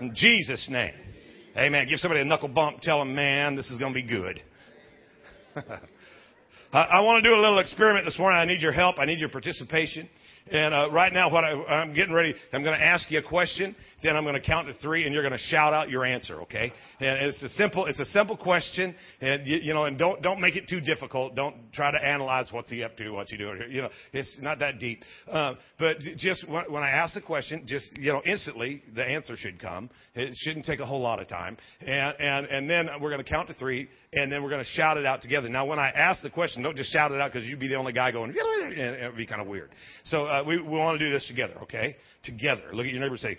[0.00, 0.92] In Jesus' name.
[1.56, 1.86] Amen.
[1.88, 2.80] Give somebody a knuckle bump.
[2.80, 4.42] Tell them, man, this is going to be good.
[6.72, 8.38] I, I want to do a little experiment this morning.
[8.38, 8.98] I need your help.
[8.98, 10.08] I need your participation.
[10.50, 13.22] And uh, right now, what I, I'm getting ready, I'm going to ask you a
[13.22, 13.76] question.
[14.02, 16.40] Then I'm going to count to three, and you're going to shout out your answer.
[16.42, 16.72] Okay?
[17.00, 20.40] And it's a simple, it's a simple question, and you, you know, and don't don't
[20.40, 21.34] make it too difficult.
[21.34, 23.60] Don't try to analyze what's he up to, what's he doing.
[23.70, 25.02] You know, it's not that deep.
[25.30, 29.36] Uh, but just when, when I ask the question, just you know, instantly the answer
[29.36, 29.90] should come.
[30.14, 31.56] It shouldn't take a whole lot of time.
[31.80, 34.70] And and and then we're going to count to three, and then we're going to
[34.70, 35.48] shout it out together.
[35.48, 37.76] Now, when I ask the question, don't just shout it out because you'd be the
[37.76, 39.70] only guy going, and it would be kind of weird.
[40.04, 41.96] So uh, we, we want to do this together, okay?
[42.22, 42.62] Together.
[42.72, 43.36] Look at your neighbor say,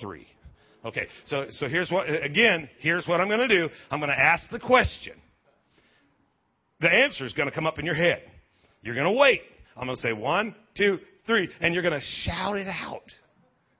[0.00, 0.26] three.
[0.84, 3.68] Okay, so, so here's what, again, here's what I'm going to do.
[3.90, 5.14] I'm going to ask the question.
[6.80, 8.22] The answer is going to come up in your head.
[8.82, 9.40] You're going to wait.
[9.76, 13.02] I'm going to say one, two, three, and you're going to shout it out.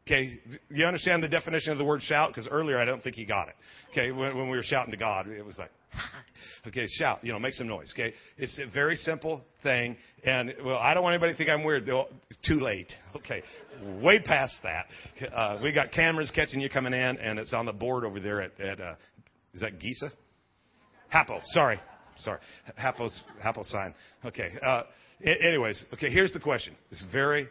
[0.06, 2.30] Okay, you understand the definition of the word shout?
[2.30, 3.54] Because earlier I don't think he got it.
[3.90, 5.70] Okay, when, when we were shouting to God, it was like,
[6.66, 7.92] okay, shout, you know, make some noise.
[7.94, 11.64] Okay, it's a very simple thing, and well, I don't want anybody to think I'm
[11.64, 11.88] weird.
[11.88, 12.92] It's too late.
[13.16, 13.42] Okay,
[14.02, 14.86] way past that.
[15.34, 18.42] Uh, we got cameras catching you coming in, and it's on the board over there
[18.42, 18.94] at, at uh,
[19.54, 20.10] is that Gesa?
[21.12, 21.80] Hapo, sorry,
[22.18, 22.40] sorry,
[22.80, 23.94] Hapo's Hapo sign.
[24.24, 24.52] Okay.
[24.64, 24.82] Uh,
[25.24, 26.76] anyways, okay, here's the question.
[26.90, 27.48] It's very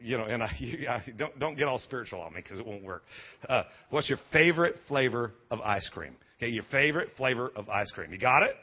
[0.00, 0.46] you know, and I,
[0.88, 3.04] I, don't don't get all spiritual on me because it won't work.
[3.48, 6.16] Uh, what's your favorite flavor of ice cream?
[6.38, 8.12] Okay, your favorite flavor of ice cream.
[8.12, 8.54] You got it?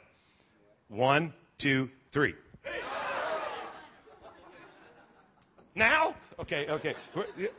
[0.89, 2.33] One, two, three.
[5.75, 6.15] Now?
[6.39, 6.93] Okay, okay.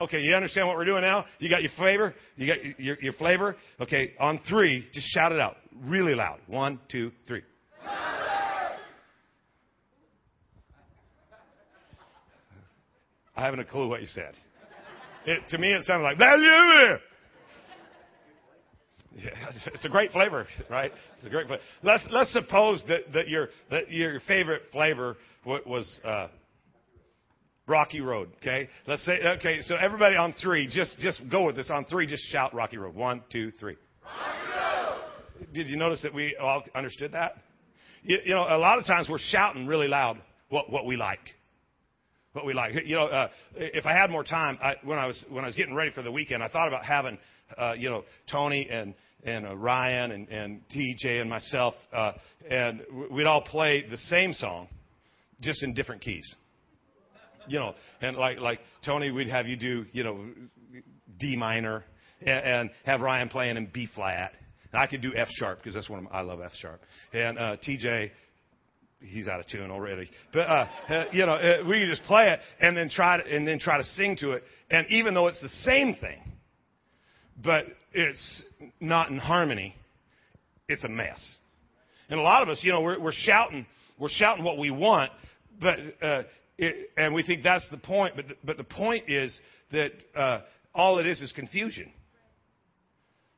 [0.00, 1.26] Okay, you understand what we're doing now?
[1.38, 2.14] You got your flavor?
[2.36, 3.56] You got your, your flavor?
[3.80, 6.38] Okay, on three, just shout it out really loud.
[6.46, 7.42] One, two, three.
[13.38, 14.32] I haven't a clue what you said.
[15.26, 16.96] It, to me, it sounded like blah, blah, blah.
[19.16, 19.30] Yeah,
[19.72, 20.92] it's a great flavor, right?
[21.16, 21.62] It's a great flavor.
[21.82, 25.16] Let's let's suppose that, that your that your favorite flavor
[25.46, 26.28] was uh,
[27.66, 28.28] Rocky Road.
[28.42, 29.62] Okay, let's say okay.
[29.62, 31.70] So everybody on three, just just go with this.
[31.70, 32.94] On three, just shout Rocky Road.
[32.94, 33.76] One, two, three.
[34.04, 35.00] Rocky
[35.40, 35.54] Road.
[35.54, 37.36] Did you notice that we all understood that?
[38.02, 41.20] You, you know, a lot of times we're shouting really loud what what we like
[42.36, 42.74] what we like.
[42.84, 45.56] You know, uh, if I had more time, I, when I was when I was
[45.56, 47.18] getting ready for the weekend, I thought about having,
[47.56, 48.94] uh, you know, Tony and
[49.26, 52.12] and uh, Ryan and, and TJ and myself, uh,
[52.48, 54.68] and we'd all play the same song,
[55.40, 56.34] just in different keys.
[57.48, 60.24] You know, and like like Tony, we'd have you do, you know,
[61.18, 61.84] D minor,
[62.20, 64.32] and, and have Ryan playing in B flat.
[64.72, 66.80] And I could do F sharp because that's one of my, I love F sharp.
[67.12, 68.10] And uh, TJ,
[69.00, 70.10] he's out of tune already.
[70.32, 73.36] But uh, uh, you know, uh, we could just play it and then try to
[73.36, 74.44] and then try to sing to it.
[74.70, 76.20] And even though it's the same thing,
[77.42, 77.66] but
[77.96, 78.42] it's
[78.78, 79.74] not in harmony,
[80.68, 81.20] it's a mess.
[82.10, 83.66] And a lot of us, you know, we're, we're shouting,
[83.98, 85.10] we're shouting what we want,
[85.60, 86.22] but uh,
[86.58, 88.14] it, and we think that's the point.
[88.14, 89.38] But the, but the point is
[89.72, 90.40] that uh,
[90.74, 91.90] all it is is confusion.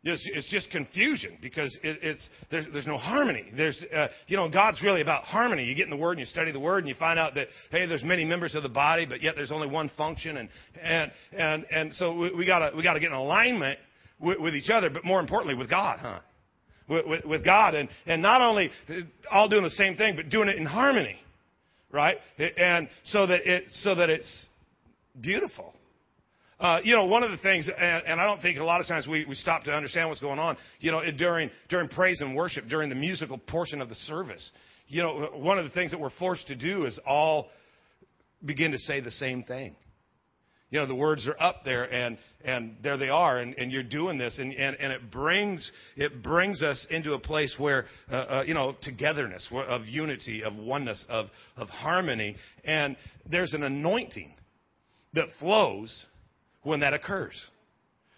[0.04, 3.44] It's, it's just confusion because it, it's there's, there's no harmony.
[3.56, 5.64] There's uh, you know God's really about harmony.
[5.64, 7.48] You get in the Word and you study the Word and you find out that
[7.70, 10.48] hey, there's many members of the body, but yet there's only one function, and
[10.82, 13.78] and and and so we, we gotta we gotta get in alignment
[14.20, 16.20] with, with each other, but more importantly with God, huh?
[16.88, 18.70] With, with, with God, and and not only
[19.30, 21.16] all doing the same thing, but doing it in harmony,
[21.92, 22.16] right?
[22.38, 24.46] And so that it so that it's
[25.20, 25.74] beautiful.
[26.60, 28.88] Uh, you know, one of the things, and, and, I don't think a lot of
[28.88, 32.34] times we, we stop to understand what's going on, you know, during, during praise and
[32.34, 34.50] worship, during the musical portion of the service.
[34.88, 37.46] You know, one of the things that we're forced to do is all
[38.44, 39.76] begin to say the same thing.
[40.70, 43.82] You know, the words are up there and, and there they are and, and you're
[43.82, 48.14] doing this and, and, and it brings, it brings us into a place where, uh,
[48.14, 52.36] uh, you know, togetherness, of unity, of oneness, of, of harmony.
[52.64, 52.96] And
[53.30, 54.34] there's an anointing
[55.14, 56.04] that flows
[56.62, 57.40] when that occurs.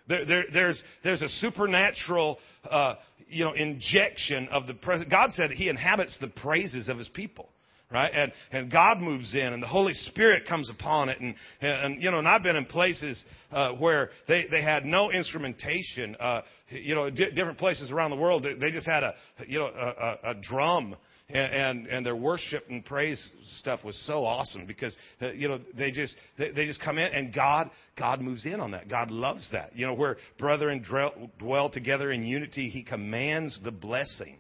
[0.09, 2.39] There, there, there's, there's a supernatural,
[2.69, 2.97] uh,
[3.29, 4.75] you know, injection of the.
[5.09, 7.49] God said He inhabits the praises of His people,
[7.91, 8.11] right?
[8.13, 12.11] And and God moves in, and the Holy Spirit comes upon it, and and you
[12.11, 16.95] know, and I've been in places uh, where they they had no instrumentation, uh, you
[16.95, 18.45] know, di- different places around the world.
[18.45, 19.15] They, they just had a
[19.47, 20.97] you know a, a, a drum
[21.33, 25.61] and, and, and their worship and praise stuff was so awesome because uh, you know
[25.77, 28.89] they just they, they just come in and God God moves in on that.
[28.89, 29.77] God loves that.
[29.77, 34.39] You know where brethren dwell, dwell together in unity, He commands the blessing,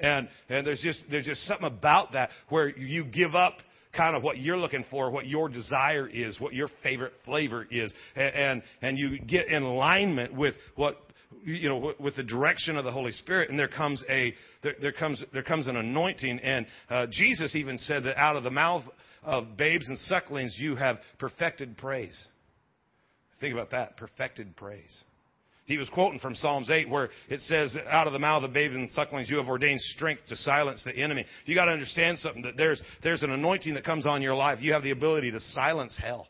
[0.00, 3.54] and and there's just there's just something about that where you give up
[3.96, 7.92] kind of what you're looking for, what your desire is, what your favorite flavor is,
[8.14, 10.98] and and, and you get in alignment with what
[11.44, 14.92] you know, with the direction of the Holy Spirit, and there comes a there, there
[14.92, 16.38] comes there comes an anointing.
[16.40, 18.84] And uh, Jesus even said that out of the mouth
[19.22, 22.26] of babes and sucklings you have perfected praise.
[23.40, 25.02] Think about that, perfected praise.
[25.68, 28.74] He was quoting from Psalms 8 where it says, out of the mouth of babes
[28.74, 31.26] and sucklings you have ordained strength to silence the enemy.
[31.44, 34.60] You got to understand something that there's, there's an anointing that comes on your life.
[34.62, 36.26] You have the ability to silence hell.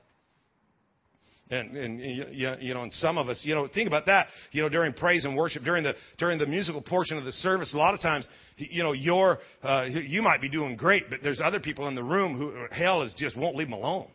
[1.51, 2.01] And, and
[2.35, 4.27] you, know, and some of us, you know, think about that.
[4.51, 7.73] You know, during praise and worship, during the during the musical portion of the service,
[7.73, 11.41] a lot of times, you know, you're uh, you might be doing great, but there's
[11.43, 14.09] other people in the room who hell is just won't leave them alone,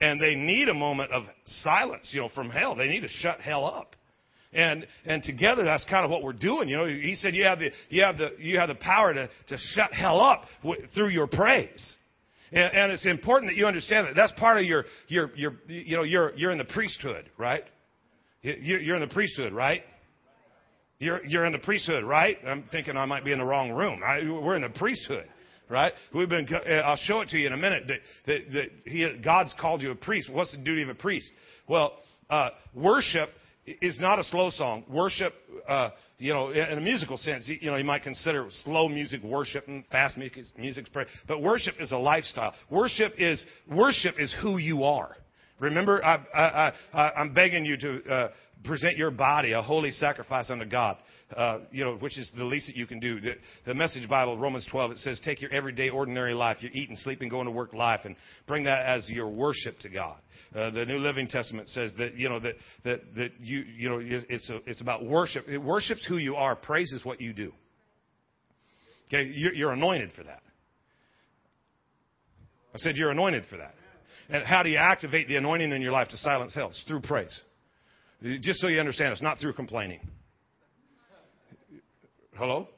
[0.00, 2.76] and they need a moment of silence, you know, from hell.
[2.76, 3.96] They need to shut hell up.
[4.52, 6.68] And and together that's kind of what we're doing.
[6.68, 9.28] You know, he said you have the you have the you have the power to
[9.48, 11.92] to shut hell up w- through your praise.
[12.52, 15.96] And, and it's important that you understand that that's part of your your your you
[15.96, 17.64] know you're you're in the priesthood, right?
[18.42, 19.82] You're in the priesthood, right?
[20.98, 22.36] You're you're in the priesthood, right?
[22.46, 24.02] I'm thinking I might be in the wrong room.
[24.04, 25.28] I, we're in the priesthood
[25.68, 25.94] right?
[26.14, 26.46] We've been.
[26.84, 27.84] I'll show it to you in a minute.
[27.88, 30.30] That that, that he, God's called you a priest.
[30.30, 31.30] What's the duty of a priest?
[31.66, 31.94] Well,
[32.28, 33.30] uh, worship
[33.66, 34.84] is not a slow song.
[34.88, 35.32] Worship,
[35.68, 39.68] uh, you know, in a musical sense, you know, you might consider slow music worship
[39.68, 41.06] and fast music music's prayer.
[41.26, 42.54] But worship is a lifestyle.
[42.70, 45.16] Worship is worship is who you are.
[45.60, 48.28] Remember, I, I, I, I'm begging you to uh,
[48.64, 50.96] present your body a holy sacrifice unto God.
[51.36, 53.20] Uh, you know, which is the least that you can do.
[53.20, 53.34] The,
[53.66, 57.28] the Message Bible, Romans 12, it says, take your everyday, ordinary life, your eating, sleeping,
[57.28, 60.18] going to work life, and bring that as your worship to God.
[60.54, 64.00] Uh, the New Living Testament says that you know that that that you you know
[64.02, 65.48] it's a, it's about worship.
[65.48, 66.54] It worships who you are.
[66.54, 67.52] Praise is what you do.
[69.08, 70.42] Okay, you're, you're anointed for that.
[72.74, 73.74] I said you're anointed for that.
[74.28, 76.68] And how do you activate the anointing in your life to silence hell?
[76.68, 77.38] It's through praise.
[78.40, 80.00] Just so you understand, it's not through complaining.
[82.34, 82.68] Hello?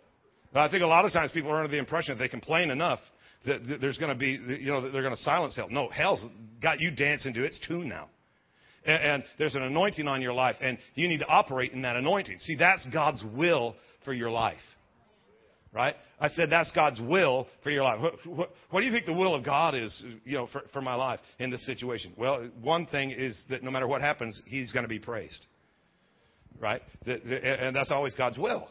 [0.55, 3.01] I think a lot of times people are under the impression if they complain enough
[3.47, 5.69] that there's going to be, you know, they're going to silence hell.
[5.69, 6.25] No, hell's
[6.63, 8.09] got you dancing to its tune now.
[8.87, 11.97] And, and there's an anointing on your life, and you need to operate in that
[11.97, 12.39] anointing.
[12.41, 13.75] See, that's God's will
[14.05, 14.57] for your life.
[15.73, 15.97] Right?
[16.21, 18.01] I said that's God's will for your life.
[18.01, 20.81] What, what, what do you think the will of God is, you know, for, for
[20.81, 22.13] my life in this situation?
[22.17, 25.45] Well, one thing is that no matter what happens, He's going to be praised.
[26.61, 26.81] Right?
[27.05, 28.69] And that's always God's will.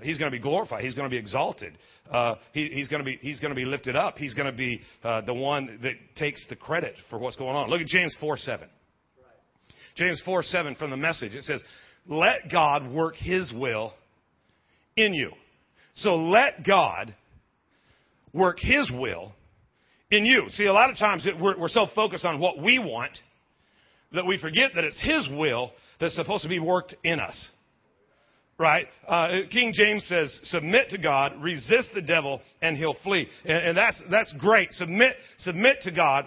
[0.00, 0.84] He's going to be glorified.
[0.84, 1.76] He's going to be exalted.
[2.10, 4.18] Uh, he, he's going to be he's going to be lifted up.
[4.18, 7.70] He's going to be uh, the one that takes the credit for what's going on.
[7.70, 8.68] Look at James four seven.
[9.94, 11.34] James four seven from the message.
[11.34, 11.60] It says,
[12.06, 13.92] "Let God work His will
[14.96, 15.32] in you."
[15.94, 17.14] So let God
[18.32, 19.32] work His will
[20.10, 20.46] in you.
[20.50, 23.18] See, a lot of times it, we're, we're so focused on what we want
[24.12, 27.48] that we forget that it's His will that's supposed to be worked in us
[28.58, 28.86] right?
[29.06, 33.28] Uh, King James says, submit to God, resist the devil, and he'll flee.
[33.44, 34.72] And, and that's, that's great.
[34.72, 36.26] Submit, submit to God.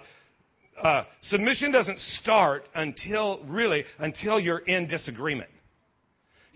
[0.80, 5.48] Uh, submission doesn't start until, really, until you're in disagreement.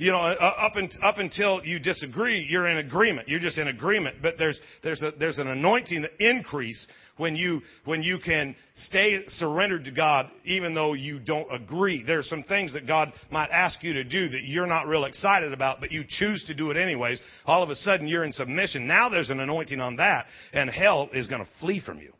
[0.01, 3.29] You know, uh, up, in, up until you disagree, you're in agreement.
[3.29, 4.23] You're just in agreement.
[4.23, 6.87] But there's, there's, a, there's an anointing increase
[7.19, 12.03] when you, when you can stay surrendered to God even though you don't agree.
[12.03, 15.53] There's some things that God might ask you to do that you're not real excited
[15.53, 17.21] about, but you choose to do it anyways.
[17.45, 18.87] All of a sudden you're in submission.
[18.87, 22.15] Now there's an anointing on that and hell is going to flee from you.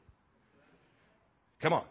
[1.63, 1.85] Come on.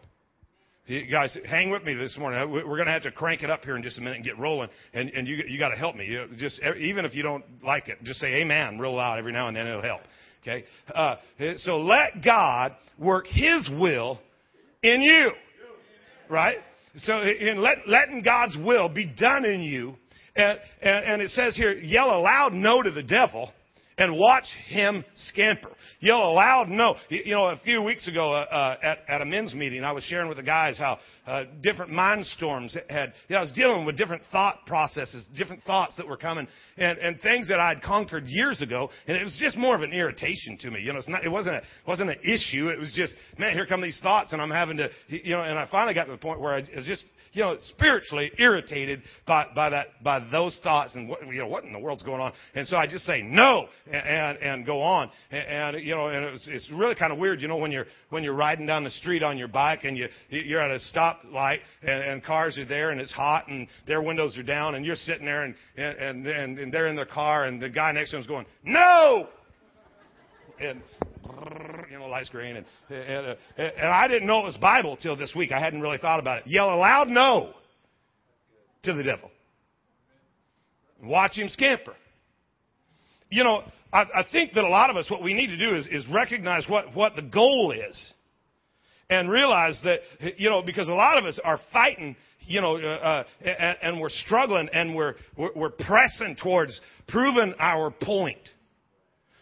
[1.11, 2.49] Guys, hang with me this morning.
[2.49, 4.39] We're going to have to crank it up here in just a minute and get
[4.39, 4.69] rolling.
[4.91, 6.05] And, and you, you got to help me.
[6.05, 9.47] You just even if you don't like it, just say Amen real loud every now
[9.47, 9.67] and then.
[9.67, 10.01] It'll help.
[10.41, 10.65] Okay?
[10.91, 11.17] Uh,
[11.57, 14.19] so let God work His will
[14.81, 15.29] in you.
[16.27, 16.57] Right?
[17.03, 19.93] So in let, letting God's will be done in you.
[20.35, 23.51] And, and, and it says here, yell a loud no to the devil
[23.99, 25.69] and watch him scamper.
[25.99, 26.95] Yell a loud no.
[27.09, 30.05] You know, a few weeks ago uh, uh, at, at a men's meeting, I was
[30.05, 33.13] sharing with the guys how uh, different mind storms had.
[33.27, 36.97] You know, I was dealing with different thought processes, different thoughts that were coming, and,
[36.97, 40.57] and things that I'd conquered years ago, and it was just more of an irritation
[40.61, 40.79] to me.
[40.79, 42.69] You know, it's not, it wasn't a, wasn't an issue.
[42.69, 45.59] It was just, man, here come these thoughts, and I'm having to, you know, and
[45.59, 49.47] I finally got to the point where I was just you know, spiritually irritated by,
[49.55, 52.33] by that, by those thoughts and what, you know, what in the world's going on?
[52.55, 55.11] And so I just say no and, and, go on.
[55.31, 57.85] And, and, you know, and it's, it's really kind of weird, you know, when you're,
[58.09, 61.59] when you're riding down the street on your bike and you, you're at a stoplight
[61.81, 64.95] and, and cars are there and it's hot and their windows are down and you're
[64.95, 68.17] sitting there and, and, and, and they're in their car and the guy next to
[68.17, 69.27] them's going, no!
[70.59, 70.81] And,
[72.09, 72.55] you know, light screen.
[72.57, 75.51] And, and, and I didn't know it was Bible till this week.
[75.51, 76.47] I hadn't really thought about it.
[76.47, 77.53] Yell a loud no
[78.83, 79.31] to the devil.
[81.03, 81.93] Watch him scamper.
[83.29, 83.63] You know,
[83.93, 86.05] I, I think that a lot of us, what we need to do is, is
[86.11, 88.13] recognize what, what the goal is.
[89.11, 90.01] And realize that,
[90.37, 94.01] you know, because a lot of us are fighting you know, uh, uh, and, and,
[94.01, 98.39] we're struggling and we're, we're, we're pressing towards proving our point,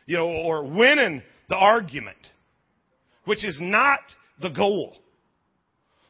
[0.08, 2.18] you know, or winning the argument,
[3.28, 4.00] which is not
[4.42, 4.96] the goal.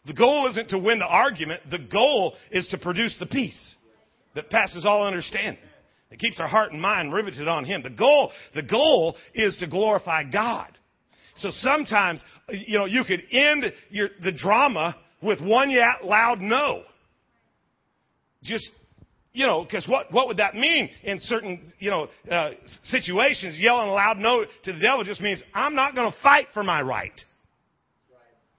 [0.06, 1.62] The goal isn't to win the argument.
[1.70, 3.76] The goal is to produce the peace
[4.36, 5.62] that passes all understanding.
[6.12, 7.82] That keeps our heart and mind riveted on Him.
[7.82, 10.70] The goal, the goal is to glorify God.
[11.38, 16.84] So sometimes, you know, you could end your, the drama with one loud no.
[18.44, 18.70] Just,
[19.38, 22.54] you know, because what, what would that mean in certain, you know, uh,
[22.86, 23.56] situations?
[23.60, 26.64] Yelling a loud no to the devil just means, I'm not going to fight for
[26.64, 27.12] my right.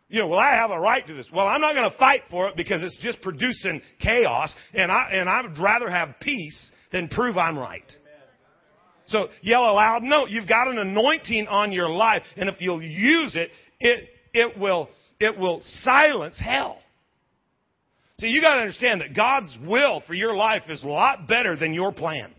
[0.09, 1.29] You know, well, I have a right to this.
[1.35, 5.11] Well, I'm not going to fight for it because it's just producing chaos, and I
[5.13, 7.83] and I would rather have peace than prove I'm right.
[9.09, 10.05] So yell aloud.
[10.05, 14.59] No, you've got an anointing on your life, and if you'll use it, it it
[14.59, 16.79] will it will silence hell.
[18.21, 21.57] So you got to understand that God's will for your life is a lot better
[21.57, 22.33] than your plan.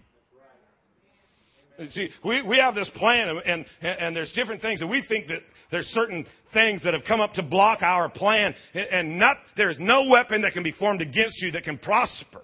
[1.88, 5.28] See, we, we have this plan, and, and, and there's different things, and we think
[5.28, 5.40] that
[5.72, 10.10] there's certain things that have come up to block our plan, and not, there's no
[10.10, 12.42] weapon that can be formed against you that can prosper.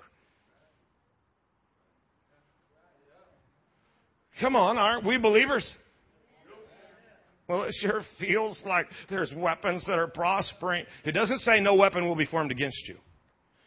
[4.40, 5.70] Come on, aren't we believers?
[7.50, 10.86] Well, it sure feels like there's weapons that are prospering.
[11.04, 12.96] It doesn't say no weapon will be formed against you.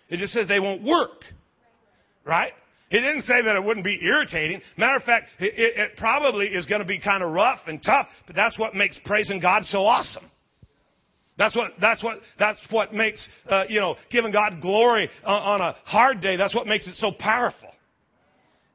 [0.08, 1.24] It just says they won't work.
[2.24, 2.52] Right?
[2.90, 4.62] It didn't say that it wouldn't be irritating.
[4.76, 8.06] Matter of fact, it, it probably is going to be kind of rough and tough,
[8.26, 10.30] but that's what makes praising God so awesome.
[11.36, 15.60] That's what, that's what, that's what makes, uh, you know, giving God glory on, on
[15.60, 17.68] a hard day, that's what makes it so powerful.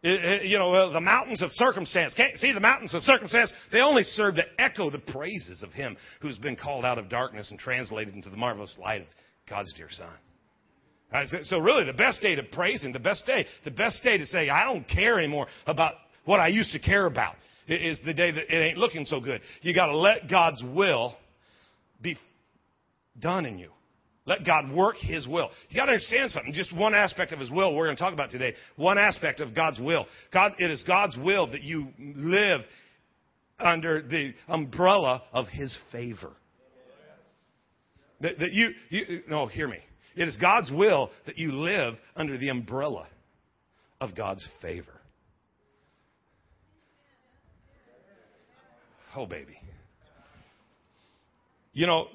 [0.04, 2.14] It, it, you know, the mountains of circumstance.
[2.14, 3.52] Can't see the mountains of circumstance.
[3.72, 7.50] They only serve to echo the praises of Him who's been called out of darkness
[7.52, 9.08] and translated into the marvelous light of
[9.50, 10.14] God's dear Son.
[11.44, 14.26] So really, the best day to praise Him, the best day, the best day to
[14.26, 15.94] say, I don't care anymore about
[16.26, 17.36] what I used to care about,
[17.68, 19.42] is the day that it ain't looking so good.
[19.62, 21.16] You got to let God's will
[22.02, 22.18] be
[23.20, 23.70] done in you.
[24.26, 25.50] Let God work His will.
[25.70, 26.54] You got to understand something.
[26.54, 28.54] Just one aspect of His will we're going to talk about today.
[28.78, 30.06] One aspect of God's will.
[30.34, 32.62] God, it is God's will that you live
[33.60, 36.32] under the umbrella of His favor.
[38.22, 39.80] That, that you, you, no, hear me.
[40.16, 43.08] It is God's will that you live under the umbrella
[44.00, 44.94] of God's favor.
[49.16, 49.58] Oh, baby.
[51.74, 52.08] You know,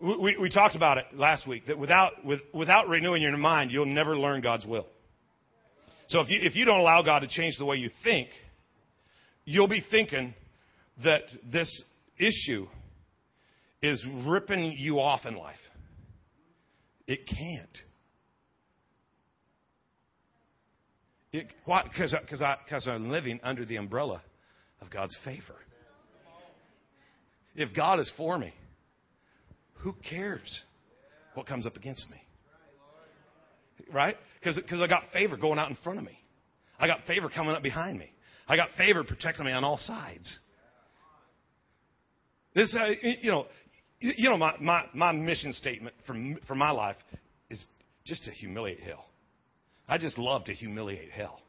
[0.00, 3.86] we, we talked about it last week that without, with, without renewing your mind, you'll
[3.86, 4.86] never learn God's will.
[6.08, 8.28] So if you, if you don't allow God to change the way you think,
[9.44, 10.34] you'll be thinking
[11.04, 11.82] that this
[12.18, 12.66] issue
[13.82, 15.56] is ripping you off in life.
[17.12, 17.78] It can't.
[21.30, 21.82] It, why?
[21.82, 24.22] Because I because I'm living under the umbrella
[24.80, 25.56] of God's favor.
[27.54, 28.54] If God is for me,
[29.80, 30.62] who cares
[31.34, 32.16] what comes up against me?
[33.92, 34.16] Right?
[34.42, 36.18] Because I got favor going out in front of me.
[36.80, 38.10] I got favor coming up behind me.
[38.48, 40.40] I got favor protecting me on all sides.
[42.54, 42.88] This, uh,
[43.20, 43.46] you know,
[44.02, 46.16] you know, my, my, my mission statement for,
[46.46, 46.96] for my life
[47.50, 47.64] is
[48.04, 49.06] just to humiliate hell.
[49.88, 51.40] I just love to humiliate hell.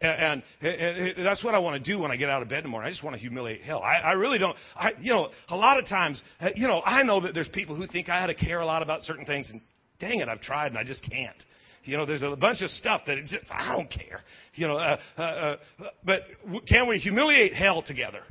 [0.00, 2.58] And, and, and, that's what I want to do when I get out of bed
[2.58, 2.86] in the morning.
[2.86, 3.80] I just want to humiliate hell.
[3.82, 4.54] I, I really don't.
[4.74, 7.76] I, you know, a lot of times, uh, you know, I know that there's people
[7.76, 9.62] who think I ought to care a lot about certain things, and
[9.98, 11.42] dang it, I've tried and I just can't.
[11.84, 14.20] You know, there's a bunch of stuff that just, I don't care.
[14.54, 15.56] You know, uh, uh, uh,
[16.04, 16.22] but
[16.68, 18.22] can we humiliate hell together?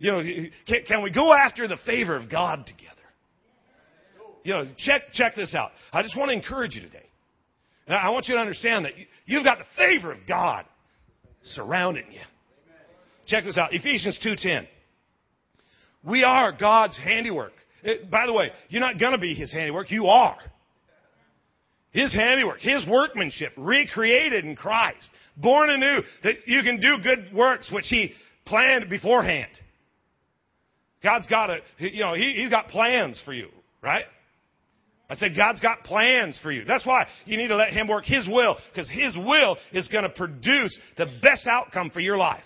[0.00, 0.22] You know,
[0.66, 2.90] can, can we go after the favor of God together?
[4.42, 5.70] You know, check, check this out.
[5.92, 7.04] I just want to encourage you today.
[7.86, 8.92] I want you to understand that
[9.26, 10.64] you've got the favor of God
[11.42, 12.20] surrounding you.
[13.26, 13.74] Check this out.
[13.74, 14.66] Ephesians 2.10.
[16.02, 17.52] We are God's handiwork.
[17.82, 19.90] It, by the way, you're not going to be His handiwork.
[19.90, 20.38] You are.
[21.90, 27.70] His handiwork, His workmanship, recreated in Christ, born anew, that you can do good works
[27.70, 28.12] which He
[28.46, 29.50] planned beforehand.
[31.02, 33.48] God's got a, you know, he, He's got plans for you,
[33.82, 34.04] right?
[35.08, 36.64] I said, God's got plans for you.
[36.64, 40.04] That's why you need to let Him work His will, because His will is going
[40.04, 42.44] to produce the best outcome for your life.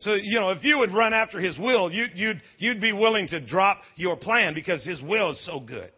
[0.00, 3.26] So, you know, if you would run after His will, you, you'd, you'd be willing
[3.28, 5.90] to drop your plan because His will is so good.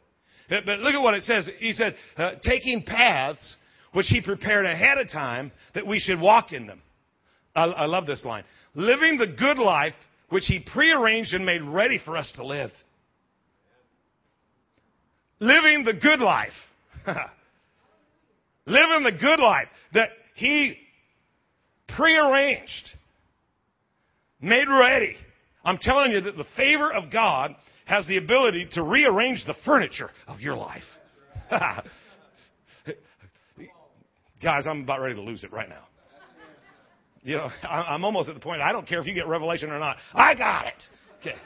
[0.49, 1.49] But look at what it says.
[1.59, 3.56] He said, uh, taking paths
[3.92, 6.82] which he prepared ahead of time that we should walk in them.
[7.54, 8.44] I, I love this line.
[8.75, 9.94] Living the good life
[10.30, 12.70] which he prearranged and made ready for us to live.
[15.38, 16.52] Living the good life.
[18.66, 20.76] Living the good life that he
[21.88, 22.90] prearranged,
[24.40, 25.16] made ready.
[25.64, 27.54] I'm telling you that the favor of God
[27.87, 30.84] has the ability to rearrange the furniture of your life.
[34.42, 35.84] Guys, I'm about ready to lose it right now.
[37.23, 39.79] You know, I'm almost at the point, I don't care if you get revelation or
[39.79, 39.97] not.
[40.15, 40.83] I got it.
[41.21, 41.37] Okay.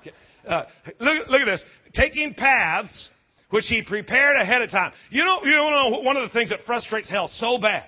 [0.00, 0.12] okay.
[0.46, 0.64] Uh,
[0.98, 1.62] look, look at this.
[1.94, 3.10] Taking paths
[3.50, 4.92] which he prepared ahead of time.
[5.10, 7.84] You know, you know, one of the things that frustrates hell so bad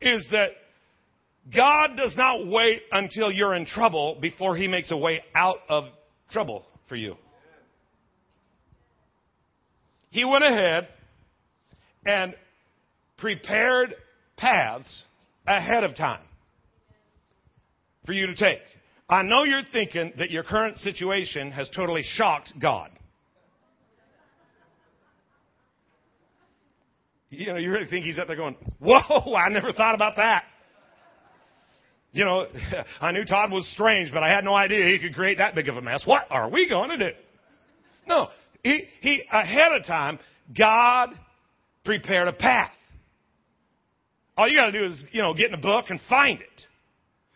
[0.00, 0.50] is that
[1.54, 5.84] God does not wait until you're in trouble before he makes a way out of
[6.30, 7.16] trouble for you.
[10.10, 10.88] He went ahead
[12.04, 12.34] and
[13.16, 13.94] prepared
[14.36, 15.04] paths
[15.56, 16.22] ahead of time
[18.06, 18.60] for you to take.
[19.08, 22.90] I know you're thinking that your current situation has totally shocked God.
[27.30, 30.44] You know, you really think he's up there going, whoa, I never thought about that.
[32.12, 32.46] You know,
[33.00, 35.68] I knew Todd was strange, but I had no idea he could create that big
[35.68, 36.02] of a mess.
[36.04, 37.16] What are we going to do?
[38.06, 38.28] No,
[38.62, 40.18] he, he, ahead of time,
[40.56, 41.10] God
[41.84, 42.72] prepared a path.
[44.40, 46.62] All you gotta do is, you know, get in a book and find it.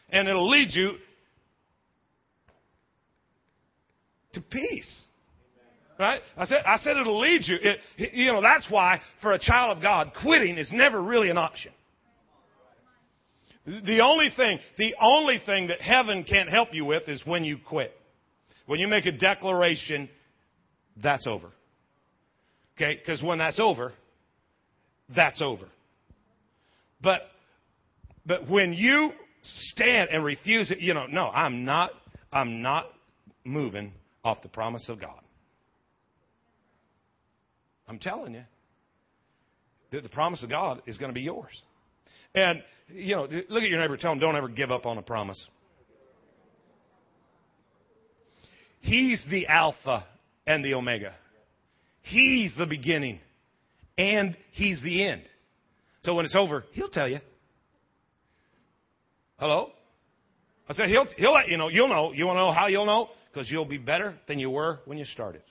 [0.08, 0.92] And it'll lead you
[4.32, 5.02] to peace.
[6.00, 6.22] Right?
[6.34, 7.58] I said, I said it'll lead you.
[7.60, 11.36] It, you know, that's why for a child of God, quitting is never really an
[11.36, 11.72] option.
[13.66, 17.58] The only thing, the only thing that heaven can't help you with is when you
[17.68, 17.92] quit.
[18.64, 20.08] When you make a declaration,
[21.02, 21.50] that's over.
[22.78, 22.96] Okay?
[22.96, 23.92] Because when that's over,
[25.14, 25.66] that's over.
[27.04, 27.22] But,
[28.26, 31.90] but when you stand and refuse it, you know, no, I'm not,
[32.32, 32.86] I'm not
[33.44, 33.92] moving
[34.24, 35.20] off the promise of God.
[37.86, 38.44] I'm telling you
[39.92, 41.62] that the promise of God is going to be yours.
[42.34, 45.02] And, you know, look at your neighbor, tell him, don't ever give up on a
[45.02, 45.46] promise.
[48.80, 50.06] He's the Alpha
[50.46, 51.14] and the Omega.
[52.02, 53.20] He's the beginning
[53.96, 55.22] and He's the end.
[56.04, 57.18] So when it's over, He'll tell you.
[59.38, 59.70] Hello?
[60.68, 61.68] I said, He'll, he'll let you know.
[61.68, 62.12] You'll know.
[62.12, 63.08] You want to know how you'll know?
[63.32, 65.42] Because you'll be better than you were when you started.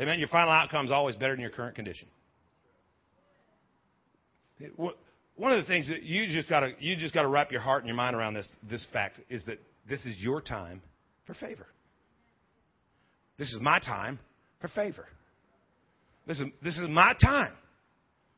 [0.00, 0.18] Amen.
[0.18, 2.08] Your final outcome is always better than your current condition.
[4.76, 7.60] One of the things that you just got to you just got to wrap your
[7.60, 10.82] heart and your mind around this this fact is that this is your time
[11.26, 11.66] for favor.
[13.38, 14.18] This is my time
[14.60, 15.06] for favor.
[16.26, 17.52] This is this is my time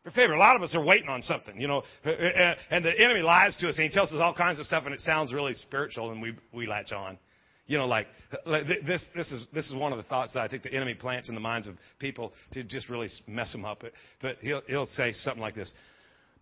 [0.03, 0.33] for favor.
[0.33, 3.21] A lot of us are waiting on something, you know, uh, uh, and the enemy
[3.21, 5.55] lies to us and he tells us all kinds of stuff and it sounds really
[5.55, 7.19] spiritual and we we latch on.
[7.67, 8.09] You know, like,
[8.45, 11.29] this, this is, this is one of the thoughts that I think the enemy plants
[11.29, 13.85] in the minds of people to just really mess them up.
[14.21, 15.73] But he'll, he'll say something like this.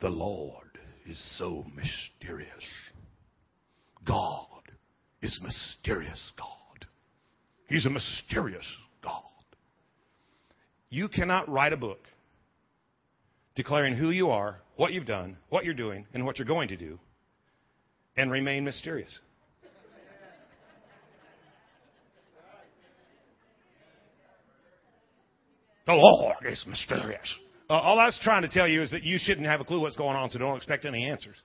[0.00, 2.48] The Lord is so mysterious.
[4.06, 4.46] God
[5.20, 6.86] is mysterious God.
[7.68, 8.64] He's a mysterious
[9.04, 9.22] God.
[10.88, 12.00] You cannot write a book
[13.58, 16.76] declaring who you are, what you've done, what you're doing, and what you're going to
[16.76, 16.96] do,
[18.16, 19.18] and remain mysterious.
[25.86, 27.34] The Lord is mysterious.
[27.68, 29.96] Uh, all was trying to tell you is that you shouldn't have a clue what's
[29.96, 31.36] going on, so don't expect any answers.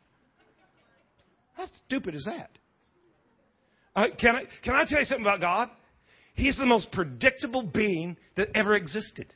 [1.56, 2.52] How stupid is that?
[3.96, 5.70] Uh, can, I, can I tell you something about God?
[6.36, 9.34] He's the most predictable being that ever existed.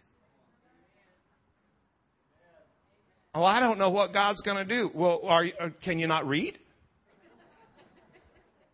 [3.38, 4.90] Oh, I don't know what God's going to do.
[4.96, 6.58] Well, are uh, can you not read?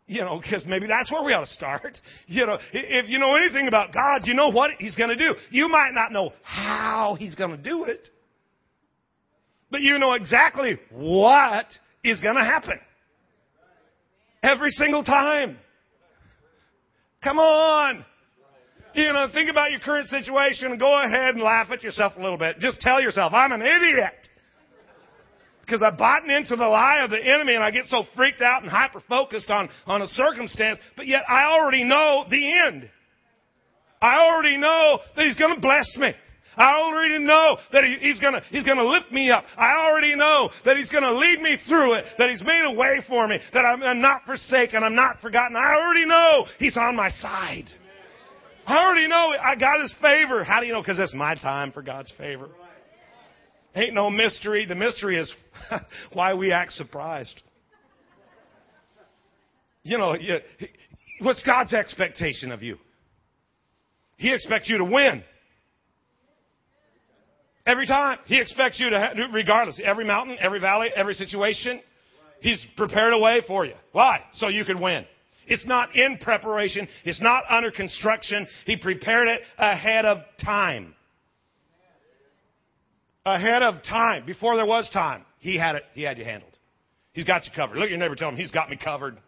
[0.07, 1.97] You know, because maybe that's where we ought to start.
[2.27, 5.35] You know, if you know anything about God, you know what He's going to do.
[5.49, 8.07] You might not know how He's going to do it,
[9.69, 11.65] but you know exactly what
[12.05, 12.79] is going to happen.
[14.41, 15.57] Every single time.
[17.21, 18.05] Come on.
[18.93, 22.21] You know, think about your current situation and go ahead and laugh at yourself a
[22.21, 22.59] little bit.
[22.59, 24.13] Just tell yourself, I'm an idiot
[25.65, 28.63] because I've bought into the lie of the enemy and I get so freaked out
[28.63, 32.89] and hyper focused on, on a circumstance, but yet I already know the end.
[34.01, 36.11] I already know that He's going to bless me.
[36.57, 39.45] I already know that he, He's to He's to lift me up.
[39.57, 42.05] I already know that He's to lead me through it.
[42.17, 43.39] That He's made a way for me.
[43.53, 44.83] That I'm, I'm not forsaken.
[44.83, 45.55] I'm not forgotten.
[45.55, 47.65] I already know He's on my side.
[48.65, 50.43] I already know I got His favor.
[50.43, 50.81] How do you know?
[50.81, 52.49] Because it's my time for God's favor.
[53.75, 54.65] Ain't no mystery.
[54.65, 55.33] The mystery is
[56.13, 57.41] why we act surprised.
[59.83, 60.15] You know,
[61.21, 62.77] what's God's expectation of you?
[64.17, 65.23] He expects you to win.
[67.65, 68.19] Every time.
[68.25, 71.81] He expects you to, have, regardless, every mountain, every valley, every situation,
[72.43, 73.73] He's prepared a way for you.
[73.93, 74.19] Why?
[74.33, 75.05] So you can win.
[75.47, 76.89] It's not in preparation.
[77.05, 78.45] It's not under construction.
[78.65, 80.93] He prepared it ahead of time.
[83.25, 84.25] Ahead of time.
[84.25, 85.23] Before there was time.
[85.39, 86.51] He had it, he had you handled.
[87.13, 87.77] He's got you covered.
[87.77, 89.17] Look at your neighbor, tell him, he's got me covered.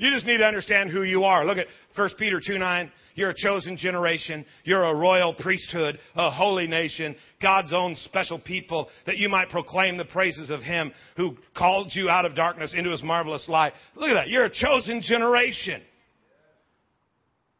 [0.00, 1.44] You just need to understand who you are.
[1.44, 2.92] Look at 1 Peter 2 9.
[3.16, 4.46] You're a chosen generation.
[4.62, 9.96] You're a royal priesthood, a holy nation, God's own special people, that you might proclaim
[9.96, 13.72] the praises of Him who called you out of darkness into His marvelous light.
[13.96, 14.28] Look at that.
[14.28, 15.82] You're a chosen generation.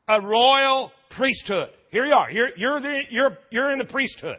[0.07, 1.71] A royal priesthood.
[1.91, 2.31] Here you are.
[2.31, 4.39] You're, you're, the, you're, you're in the priesthood.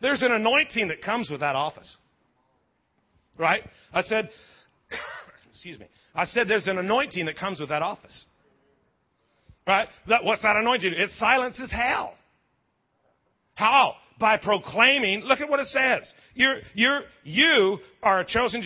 [0.00, 1.96] There's an anointing that comes with that office.
[3.36, 3.62] Right?
[3.92, 4.30] I said,
[5.50, 5.86] excuse me.
[6.14, 8.24] I said there's an anointing that comes with that office.
[9.66, 9.88] Right?
[10.08, 10.92] That, what's that anointing?
[10.94, 12.14] It silences hell.
[13.54, 13.94] How?
[14.18, 16.10] By proclaiming, look at what it says.
[16.34, 18.62] You're, you're, you are a chosen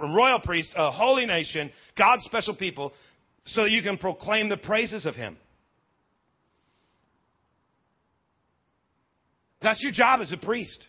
[0.00, 2.92] royal priest, a holy nation, God's special people,
[3.44, 5.36] so that you can proclaim the praises of Him.
[9.70, 10.84] That's your job as a priest.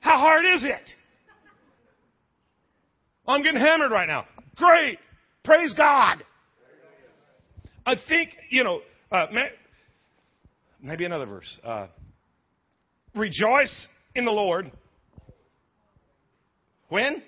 [0.00, 0.80] How hard is it?
[3.28, 4.24] I'm getting hammered right now.
[4.56, 4.98] Great.
[5.44, 6.24] Praise God.
[7.84, 8.80] I think, you know,
[9.12, 9.26] uh,
[10.80, 11.60] maybe another verse.
[11.62, 11.88] Uh,
[13.14, 14.72] Rejoice in the Lord.
[16.88, 17.22] When?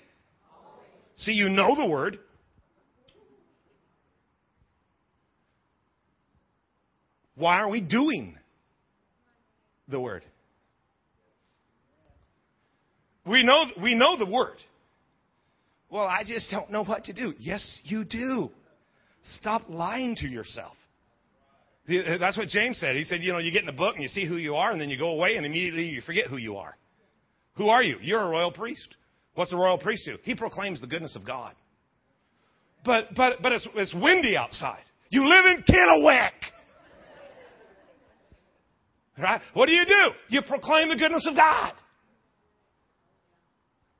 [1.17, 2.19] See, you know the word.
[7.37, 8.37] Why are we doing
[9.89, 10.25] the word?
[13.27, 14.57] We know, we know the word.
[15.91, 17.35] Well, I just don't know what to do.
[17.39, 18.51] Yes, you do.
[19.39, 20.75] Stop lying to yourself.
[21.89, 22.97] Uh, that's what James said.
[22.97, 24.71] He said, you know, you get in the book and you see who you are,
[24.71, 26.77] and then you go away and immediately you forget who you are.
[27.57, 27.99] Who are you?
[28.01, 28.97] You're a royal priest.
[29.37, 30.17] What's the royal priest do?
[30.25, 31.55] He proclaims the goodness of God.
[32.85, 34.83] But but but it's it's windy outside.
[35.11, 36.31] You live in Kennewick.
[39.19, 39.41] Right?
[39.55, 40.11] What do you do?
[40.29, 41.73] You proclaim the goodness of God.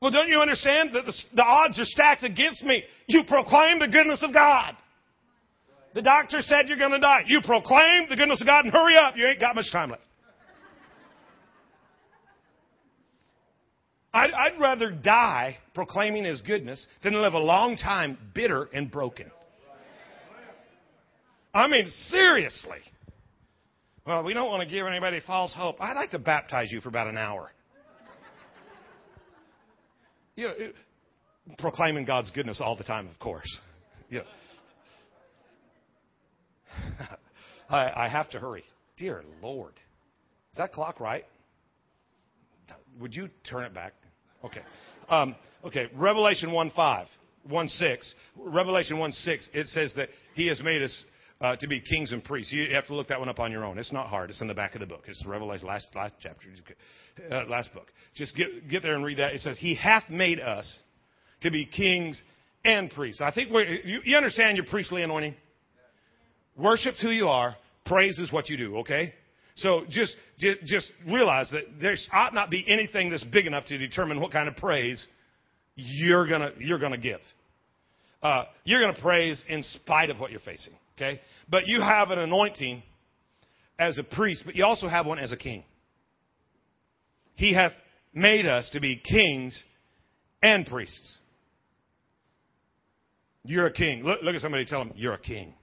[0.01, 2.83] Well, don't you understand that the, the odds are stacked against me?
[3.07, 4.77] You proclaim the goodness of God.
[5.95, 7.23] The doctor said you're going to die.
[7.27, 9.17] You proclaim the goodness of God and hurry up.
[9.17, 10.06] You ain't got much time left.
[14.17, 19.31] I'd, I'd, rather die proclaiming His goodness than live a long time bitter and broken.
[21.53, 22.79] I mean, seriously.
[24.07, 25.77] Well, we don't want to give anybody false hope.
[25.81, 27.51] I'd like to baptize you for about an hour.
[30.35, 30.55] You know,
[31.59, 33.61] proclaiming God's goodness all the time, of course.
[34.09, 34.25] You know.
[37.69, 38.63] I, I have to hurry.
[38.97, 39.73] Dear Lord.
[40.53, 41.25] Is that clock right?
[43.01, 43.95] Would you turn it back?
[44.47, 44.63] Okay.
[45.09, 45.87] Um, okay.
[45.95, 47.07] Revelation 1 5,
[47.49, 48.15] 1 6.
[48.37, 51.05] Revelation 1 6, it says that He has made us
[51.41, 52.53] uh, to be kings and priests.
[52.53, 53.79] You have to look that one up on your own.
[53.79, 54.31] It's not hard.
[54.31, 55.05] It's in the back of the book.
[55.07, 56.49] It's Revelation, last, last chapter,
[57.31, 57.89] uh, last book.
[58.15, 59.35] Just get, get there and read that.
[59.35, 60.79] It says, He hath made us
[61.43, 62.21] to be kings
[62.65, 63.21] and priests.
[63.21, 63.51] I think
[63.85, 65.35] you, you understand your priestly anointing?
[66.57, 67.55] Worship's who you are.
[67.85, 69.15] Praise is what you do, okay?
[69.57, 74.21] So just, just realize that there ought not be anything that's big enough to determine
[74.21, 75.05] what kind of praise
[75.77, 77.21] you're gonna, you're gonna give.
[78.23, 80.75] Uh, you're gonna praise in spite of what you're facing.
[80.97, 81.21] Okay?
[81.49, 82.83] But you have an anointing
[83.79, 85.65] as a priest, but you also have one as a king.
[87.35, 87.73] He hath
[88.13, 89.63] made us to be kings
[90.43, 91.19] and priests.
[93.45, 94.03] You're a king.
[94.03, 95.55] Look, look at somebody tell them, you're a king.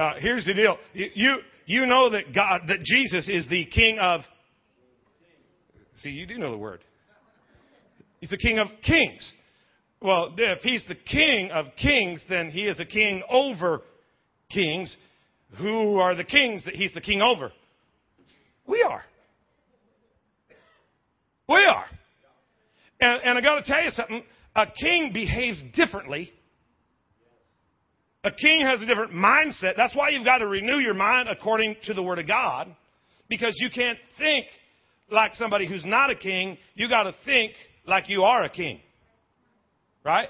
[0.00, 0.78] Uh, here's the deal.
[0.94, 1.36] You,
[1.66, 4.22] you know that God, that Jesus is the king of,
[5.96, 6.80] see, you do know the word.
[8.18, 9.30] He's the king of kings.
[10.00, 13.82] Well, if he's the king of kings, then he is a king over
[14.50, 14.96] kings.
[15.58, 17.52] Who are the kings that he's the king over?
[18.66, 19.02] We are.
[21.46, 21.84] We are.
[23.02, 24.22] And, and I got to tell you something.
[24.56, 26.32] A king behaves differently.
[28.22, 29.76] A king has a different mindset.
[29.76, 32.74] That's why you've got to renew your mind according to the Word of God.
[33.28, 34.46] Because you can't think
[35.10, 36.58] like somebody who's not a king.
[36.74, 37.52] You got to think
[37.86, 38.80] like you are a king.
[40.04, 40.28] Right?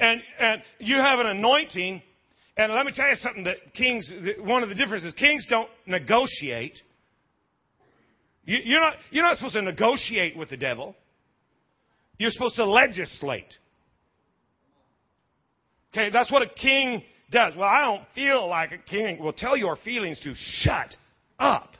[0.00, 2.02] And, and you have an anointing,
[2.56, 6.78] and let me tell you something that kings, one of the differences, kings don't negotiate.
[8.46, 10.96] You, you're, not, you're not supposed to negotiate with the devil.
[12.18, 13.52] You're supposed to legislate.
[15.92, 17.54] Okay, that's what a king does.
[17.56, 19.22] Well, I don't feel like a king.
[19.22, 20.94] Well, tell your feelings to shut
[21.38, 21.70] up.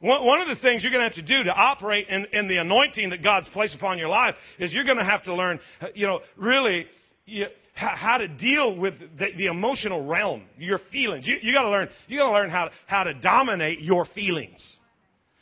[0.00, 2.56] One of the things you're going to have to do to operate in, in the
[2.56, 5.60] anointing that God's placed upon your life is you're going to have to learn,
[5.94, 6.86] you know, really
[7.24, 11.26] you, how to deal with the, the emotional realm, your feelings.
[11.26, 11.88] You, you got to learn.
[12.08, 14.60] You got to learn how to, how to dominate your feelings.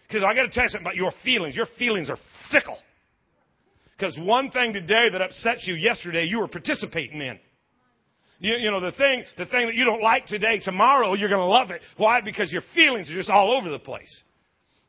[0.07, 1.57] Because I got to tell you something about your feelings.
[1.57, 2.19] Your feelings are
[2.53, 2.77] fickle.
[3.97, 7.39] Because one thing today that upsets you yesterday, you were participating in.
[8.41, 11.41] You, you, know, the thing, the thing that you don't like today, tomorrow you're going
[11.41, 11.83] to love it.
[11.99, 12.23] Why?
[12.23, 14.23] Because your feelings are just all over the place.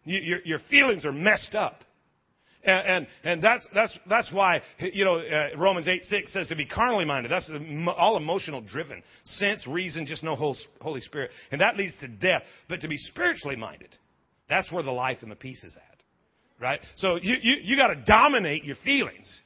[0.05, 1.83] You, your, your feelings are messed up.
[2.63, 6.55] And, and, and that's, that's, that's why, you know, uh, Romans 8, 6 says to
[6.55, 7.31] be carnally minded.
[7.31, 7.51] That's
[7.97, 9.03] all emotional driven.
[9.25, 11.31] Sense, reason, just no Holy Spirit.
[11.51, 12.43] And that leads to death.
[12.69, 13.89] But to be spiritually minded,
[14.47, 15.81] that's where the life and the peace is at.
[16.59, 16.79] Right?
[16.97, 19.39] So you, you, you gotta dominate your feelings.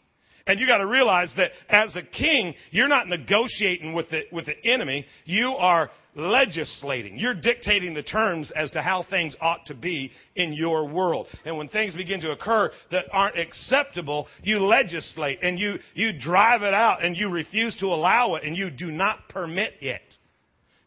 [0.47, 4.45] And you got to realize that as a king, you're not negotiating with the, with
[4.45, 5.05] the enemy.
[5.25, 7.17] You are legislating.
[7.17, 11.27] You're dictating the terms as to how things ought to be in your world.
[11.45, 16.61] And when things begin to occur that aren't acceptable, you legislate and you, you drive
[16.61, 20.01] it out and you refuse to allow it and you do not permit it.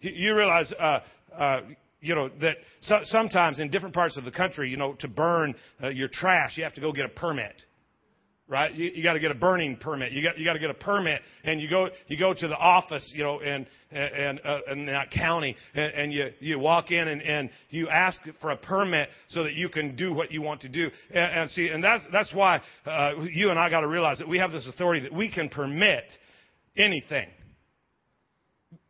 [0.01, 1.01] You realize, uh,
[1.37, 1.61] uh,
[2.01, 5.57] you know, that so, sometimes in different parts of the country, you know, to burn
[5.83, 7.61] uh, your trash, you have to go get a permit
[8.49, 8.75] right?
[8.75, 10.13] You, you got to get a burning permit.
[10.13, 12.57] You got you got to get a permit, and you go you go to the
[12.57, 17.09] office, you know, in and uh, in that county, and, and you you walk in
[17.09, 20.63] and and you ask for a permit so that you can do what you want
[20.63, 20.91] to do.
[21.11, 24.29] And, and see, and that's that's why uh, you and I got to realize that
[24.29, 26.05] we have this authority that we can permit
[26.77, 27.29] anything.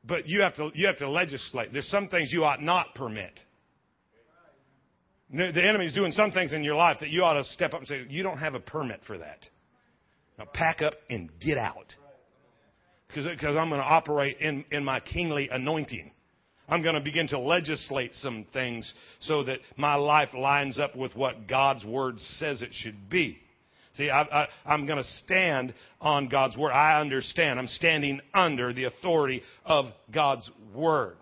[0.04, 1.72] But you have to you have to legislate.
[1.72, 3.38] There's some things you ought not permit.
[5.30, 7.88] The enemy's doing some things in your life that you ought to step up and
[7.88, 9.46] say, You don't have a permit for that.
[10.38, 11.94] Now pack up and get out.
[13.08, 16.10] Because I'm going to operate in, in my kingly anointing.
[16.68, 21.16] I'm going to begin to legislate some things so that my life lines up with
[21.16, 23.38] what God's Word says it should be.
[23.94, 26.70] See, I, am going to stand on God's Word.
[26.70, 27.58] I understand.
[27.58, 31.16] I'm standing under the authority of God's Word.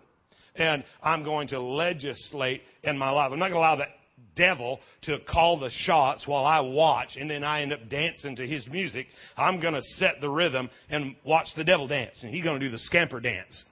[0.55, 3.31] And I'm going to legislate in my life.
[3.31, 3.89] I'm not going to allow that
[4.37, 8.47] devil to call the shots while I watch and then I end up dancing to
[8.47, 9.07] his music.
[9.35, 12.65] I'm going to set the rhythm and watch the devil dance and he's going to
[12.65, 13.65] do the scamper dance.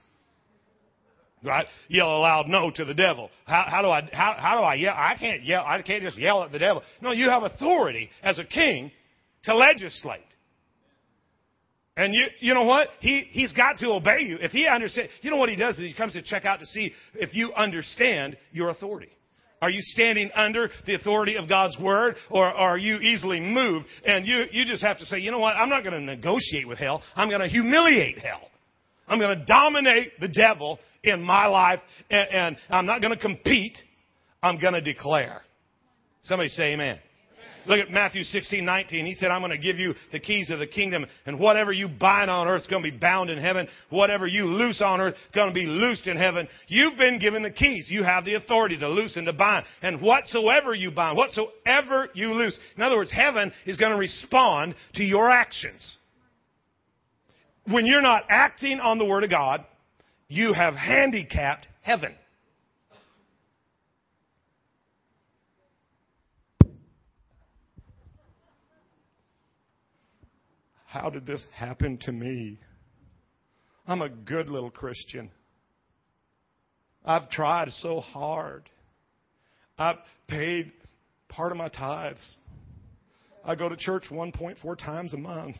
[1.44, 1.66] Right?
[1.88, 3.30] Yell a loud no to the devil.
[3.44, 4.94] How, how do I, how, how do I yell?
[4.96, 5.64] I can't yell.
[5.64, 6.82] I can't just yell at the devil.
[7.00, 8.90] No, you have authority as a king
[9.44, 10.22] to legislate.
[11.96, 12.88] And you, you know what?
[13.00, 14.36] He, he's got to obey you.
[14.40, 16.66] If he understands, you know what he does is he comes to check out to
[16.66, 19.08] see if you understand your authority.
[19.62, 23.86] Are you standing under the authority of God's word or are you easily moved?
[24.04, 25.56] And you, you just have to say, you know what?
[25.56, 27.02] I'm not going to negotiate with hell.
[27.14, 28.50] I'm going to humiliate hell.
[29.08, 33.20] I'm going to dominate the devil in my life and, and I'm not going to
[33.20, 33.78] compete.
[34.42, 35.40] I'm going to declare.
[36.22, 36.98] Somebody say amen.
[37.66, 39.06] Look at Matthew 16, 19.
[39.06, 41.88] He said, I'm going to give you the keys of the kingdom, and whatever you
[41.88, 43.68] bind on earth is going to be bound in heaven.
[43.90, 46.48] Whatever you loose on earth is going to be loosed in heaven.
[46.68, 47.88] You've been given the keys.
[47.90, 49.66] You have the authority to loose and to bind.
[49.82, 52.58] And whatsoever you bind, whatsoever you loose.
[52.76, 55.96] In other words, heaven is going to respond to your actions.
[57.68, 59.64] When you're not acting on the Word of God,
[60.28, 62.14] you have handicapped heaven.
[71.00, 72.58] How did this happen to me?
[73.86, 75.30] I'm a good little Christian.
[77.04, 78.70] I've tried so hard.
[79.78, 80.72] I've paid
[81.28, 82.36] part of my tithes.
[83.44, 85.56] I go to church 1.4 times a month.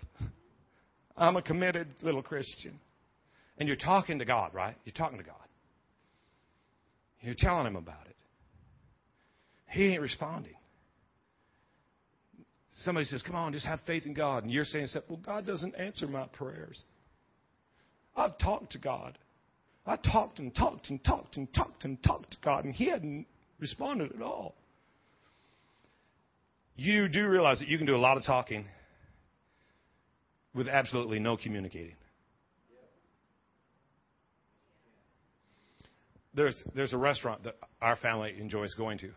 [1.18, 2.80] I'm a committed little Christian.
[3.58, 4.74] And you're talking to God, right?
[4.86, 5.34] You're talking to God.
[7.20, 8.16] You're telling him about it.
[9.68, 10.55] He ain't responding.
[12.80, 14.42] Somebody says, Come on, just have faith in God.
[14.42, 16.84] And you're saying, Well, God doesn't answer my prayers.
[18.16, 19.18] I've talked to God.
[19.86, 23.26] I talked and talked and talked and talked and talked to God, and He hadn't
[23.60, 24.54] responded at all.
[26.76, 28.66] You do realize that you can do a lot of talking
[30.54, 31.94] with absolutely no communicating.
[36.34, 39.10] There's, there's a restaurant that our family enjoys going to.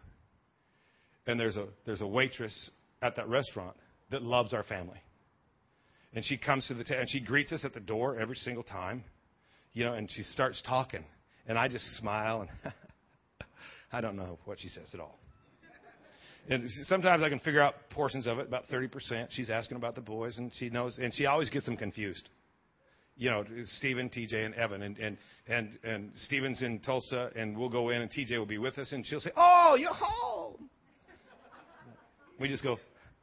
[1.27, 2.69] And there's a, there's a waitress
[3.01, 3.75] at that restaurant
[4.11, 5.01] that loves our family.
[6.13, 8.63] And she comes to the table and she greets us at the door every single
[8.63, 9.03] time,
[9.73, 11.05] you know, and she starts talking.
[11.47, 12.73] And I just smile and
[13.91, 15.19] I don't know what she says at all.
[16.49, 19.27] And sometimes I can figure out portions of it, about 30%.
[19.29, 22.27] She's asking about the boys, and she knows, and she always gets them confused.
[23.17, 27.69] You know, Stephen, TJ, and Evan, and and and and Stephen's in Tulsa, and we'll
[27.69, 30.69] go in, and TJ will be with us, and she'll say, "Oh, you're home."
[32.39, 32.77] We just go,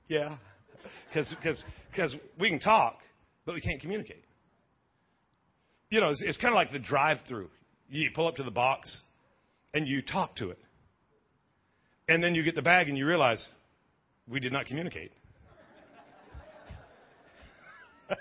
[0.09, 0.37] "Yeah,"
[1.13, 2.99] because we can talk,
[3.45, 4.25] but we can't communicate.
[5.91, 7.49] You know, it's, it's kind of like the drive-through.
[7.89, 9.01] You pull up to the box,
[9.77, 10.59] and you talk to it.
[12.09, 13.47] And then you get the bag and you realize
[14.27, 15.13] we did not communicate.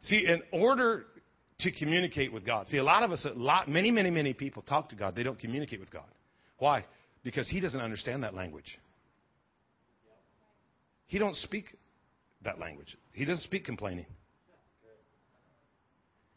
[0.00, 1.06] see, in order
[1.60, 4.62] to communicate with God, see, a lot of us, a lot, many, many, many people
[4.62, 5.14] talk to God.
[5.14, 6.08] They don't communicate with God.
[6.58, 6.86] Why?
[7.22, 8.78] Because He doesn't understand that language.
[11.10, 11.76] He don't speak
[12.44, 12.96] that language.
[13.12, 14.06] He doesn't speak complaining.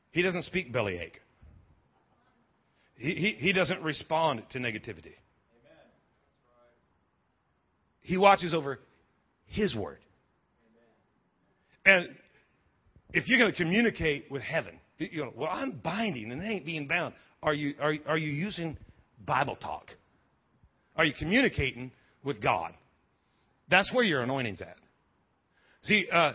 [0.09, 1.21] He doesn't speak bellyache.
[2.95, 5.13] He, he, he doesn't respond to negativity.
[8.01, 8.79] He watches over
[9.45, 9.99] His Word.
[11.85, 12.07] And
[13.13, 16.65] if you're going to communicate with heaven, you know, well, I'm binding and it ain't
[16.65, 17.13] being bound.
[17.43, 18.75] Are you, are, are you using
[19.23, 19.91] Bible talk?
[20.95, 21.91] Are you communicating
[22.23, 22.73] with God?
[23.73, 24.77] That's where your anointing's at.
[25.81, 26.33] See, uh,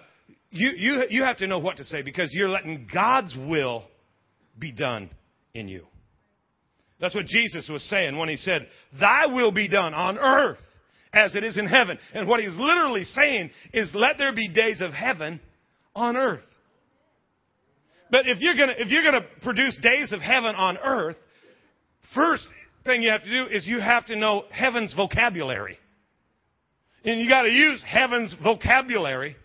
[0.51, 3.85] you, you, you have to know what to say because you're letting God's will
[4.59, 5.09] be done
[5.55, 5.85] in you.
[7.01, 8.67] That's what Jesus was saying when he said,
[8.99, 10.59] Thy will be done on earth
[11.13, 11.97] as it is in heaven.
[12.13, 15.39] And what he's literally saying is, Let there be days of heaven
[15.95, 16.43] on earth.
[18.11, 21.17] But if you're gonna, if you're gonna produce days of heaven on earth,
[22.17, 22.49] first
[22.85, 25.79] thing you have to do is you have to know heaven's vocabulary.
[27.05, 29.37] And you gotta use heaven's vocabulary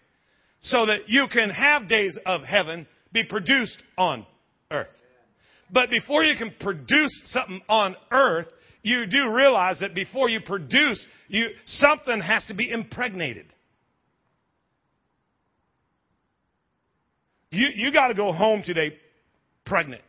[0.61, 4.25] so that you can have days of heaven be produced on
[4.71, 4.87] earth.
[5.71, 8.47] But before you can produce something on earth,
[8.81, 13.45] you do realize that before you produce, you, something has to be impregnated.
[17.49, 18.97] You, you got to go home today
[19.65, 20.01] pregnant.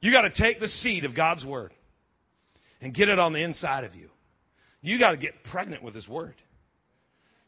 [0.00, 1.72] You got to take the seed of God's Word
[2.80, 4.08] and get it on the inside of you.
[4.82, 6.34] You got to get pregnant with His Word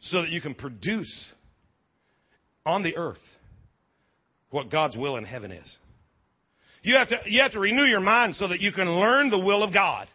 [0.01, 1.33] so that you can produce
[2.66, 3.18] on the earth
[4.51, 5.77] what God's will in heaven is.
[6.83, 9.38] You have to, you have to renew your mind so that you can learn the
[9.38, 10.09] will of God.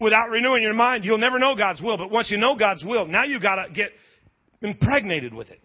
[0.00, 1.96] Without renewing your mind, you'll never know God's will.
[1.96, 3.90] But once you know God's will, now you gotta get
[4.62, 5.60] impregnated with it.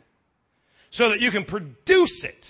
[0.92, 2.46] So that you can produce it,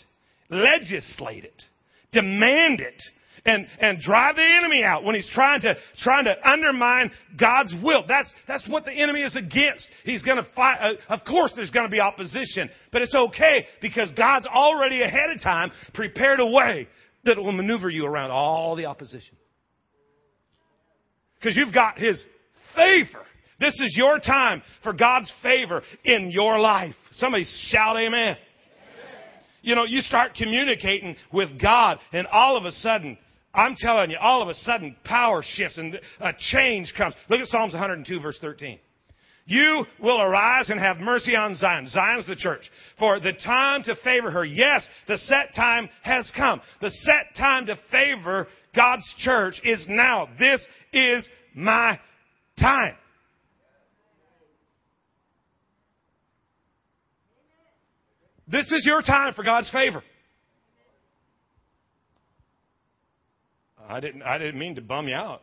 [0.50, 1.64] legislate it,
[2.12, 3.02] demand it,
[3.46, 8.04] and, and drive the enemy out when he's trying to, trying to undermine God's will.
[8.08, 9.88] That's, that's what the enemy is against.
[10.04, 10.78] He's gonna fight.
[10.80, 15.42] Uh, of course there's gonna be opposition, but it's okay because God's already ahead of
[15.42, 16.88] time prepared a way
[17.26, 19.36] that will maneuver you around all the opposition.
[21.40, 22.24] Because you've got His
[22.76, 23.24] favor.
[23.60, 26.96] This is your time for God's favor in your life.
[27.14, 28.38] Somebody shout amen.
[29.62, 33.18] You know, you start communicating with God, and all of a sudden,
[33.56, 37.16] I'm telling you, all of a sudden, power shifts and a change comes.
[37.30, 38.80] Look at Psalms 102, verse 13.
[39.48, 41.88] You will arise and have mercy on Zion.
[41.88, 42.70] Zion's the church.
[42.98, 44.44] For the time to favor her.
[44.44, 46.62] Yes, the set time has come.
[46.82, 50.28] The set time to favor God's church is now.
[50.40, 52.00] This is my
[52.60, 52.96] time.
[58.48, 60.04] This is your time for God's favor.
[63.88, 65.42] I didn't, I didn't mean to bum you out.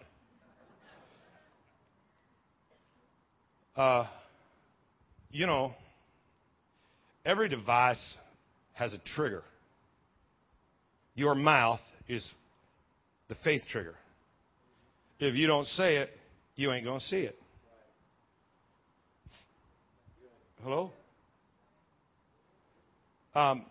[3.76, 4.07] Uh,
[5.31, 5.72] you know,
[7.24, 8.14] every device
[8.74, 9.42] has a trigger.
[11.14, 12.28] Your mouth is
[13.28, 13.94] the faith trigger.
[15.20, 16.11] If you don't say it,
[16.57, 17.38] you ain't going to see it.
[20.62, 20.90] Hello?
[23.34, 23.64] Um,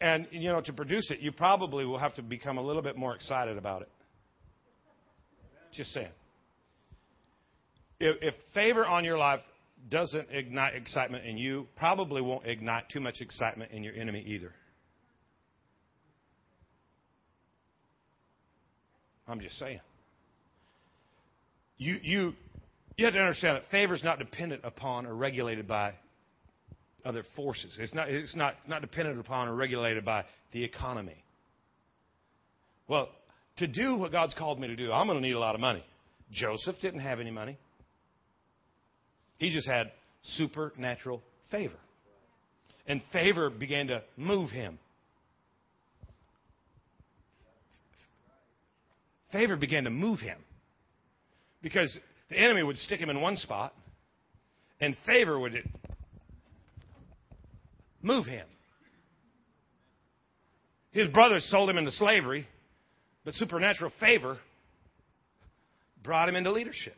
[0.00, 2.96] and, you know, to produce it, you probably will have to become a little bit
[2.96, 3.88] more excited about it.
[5.72, 6.10] Just saying.
[7.98, 9.40] If, if favor on your life
[9.90, 14.52] doesn't ignite excitement in you, probably won't ignite too much excitement in your enemy either.
[19.28, 19.80] I'm just saying.
[21.78, 22.32] You, you,
[22.96, 25.94] you have to understand that favor is not dependent upon or regulated by
[27.06, 27.78] other forces.
[27.80, 31.16] It's not, it's not, not dependent upon or regulated by the economy.
[32.88, 33.08] Well,
[33.58, 35.60] to do what God's called me to do, I'm going to need a lot of
[35.60, 35.84] money.
[36.32, 37.56] Joseph didn't have any money.
[39.38, 39.92] He just had
[40.22, 41.76] supernatural favor.
[42.86, 44.78] And favor began to move him.
[49.32, 50.38] Favor began to move him.
[51.62, 51.96] Because
[52.30, 53.72] the enemy would stick him in one spot,
[54.80, 55.54] and favor would
[58.06, 58.46] move him.
[60.92, 62.46] His brothers sold him into slavery,
[63.24, 64.38] but supernatural favor
[66.02, 66.94] brought him into leadership.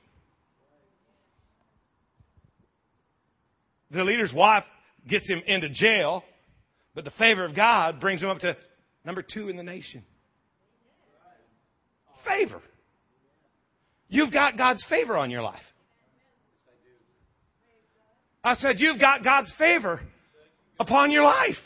[3.90, 4.64] The leader's wife
[5.09, 6.22] gets him into jail,
[6.94, 8.56] but the favor of God brings him up to
[9.04, 10.04] number two in the nation.
[12.26, 12.61] Favor.
[14.09, 15.62] You've got God's favor on your life.
[18.44, 20.00] I said, You've got God's favor
[20.79, 21.57] upon your life.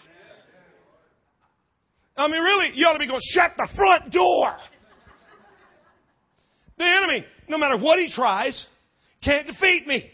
[2.16, 4.56] I mean, really, you ought to be going, shut the front door.
[6.78, 8.66] The enemy, no matter what he tries,
[9.24, 10.10] can't defeat me.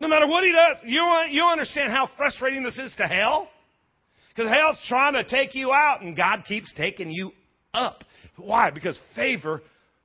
[0.00, 3.48] No matter what he does, you, you understand how frustrating this is to hell?
[4.28, 7.30] Because hell's trying to take you out and God keeps taking you
[7.72, 8.04] up.
[8.36, 8.70] Why?
[8.70, 9.62] Because favor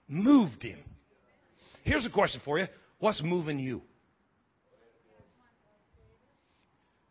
[0.08, 0.80] moved him.
[1.84, 2.68] Here's a question for you
[3.00, 3.82] What's moving you?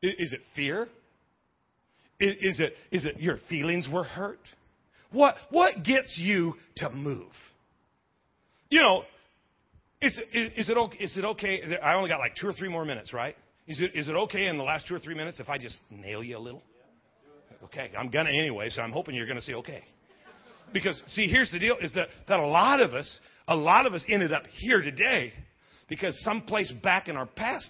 [0.02, 0.88] Is it fear?
[2.20, 4.40] Is it, is it your feelings were hurt?
[5.12, 7.30] What, what gets you to move?
[8.70, 9.02] You know,
[10.00, 11.62] is, is, it okay, it okay?
[11.82, 13.36] I only got like two or three more minutes, right?
[13.66, 15.78] Is it, is it okay in the last two or three minutes if I just
[15.90, 16.62] nail you a little?
[17.64, 19.82] Okay, I'm gonna anyway, so I'm hoping you're gonna say okay.
[20.72, 23.18] Because see, here's the deal: is that that a lot of us,
[23.48, 25.32] a lot of us ended up here today
[25.88, 27.68] because someplace back in our past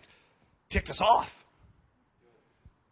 [0.71, 1.29] ticked us off.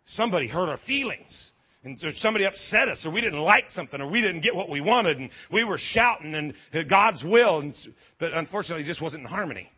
[0.06, 1.50] Somebody hurt our feelings
[1.84, 4.80] and somebody upset us or we didn't like something or we didn't get what we
[4.80, 7.74] wanted and we were shouting and uh, God's will, and,
[8.18, 9.70] but unfortunately it just wasn't in harmony.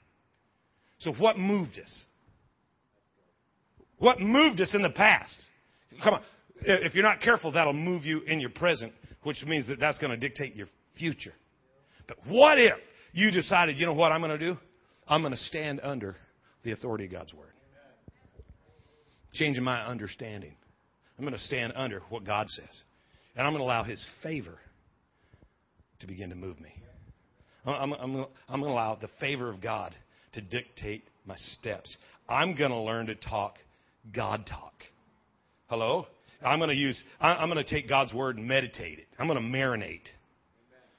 [1.01, 2.05] So what moved us?
[3.99, 5.37] What moved us in the past?
[6.03, 6.22] Come on.
[6.61, 10.11] If you're not careful, that'll move you in your present, which means that that's going
[10.11, 11.35] to dictate your future.
[12.07, 12.79] But what if
[13.12, 14.59] you decided, you know what I'm going to do?
[15.07, 16.16] I'm going to stand under
[16.64, 17.53] the authority of God's Word.
[19.35, 20.55] Changing my understanding.
[21.18, 22.83] I'm going to stand under what God says.
[23.37, 24.59] And I'm going to allow His favor
[26.01, 26.72] to begin to move me.
[27.66, 29.95] I'm, I'm, I'm going to allow the favor of God
[30.33, 31.97] to dictate my steps.
[32.29, 33.57] I'm going to learn to talk
[34.14, 34.74] God talk.
[35.66, 36.07] Hello?
[36.43, 39.07] I'm going to use, I'm going to take God's word and meditate it.
[39.18, 40.07] I'm going to marinate.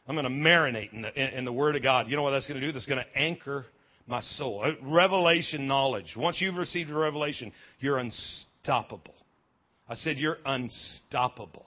[0.07, 2.09] I'm going to marinate in the, in, in the word of God.
[2.09, 2.71] You know what that's going to do?
[2.71, 3.65] That's going to anchor
[4.09, 4.63] my soul.
[4.65, 6.15] Uh, revelation knowledge.
[6.17, 9.13] Once you've received a revelation, you're unstoppable.
[9.87, 11.65] I said, You're unstoppable.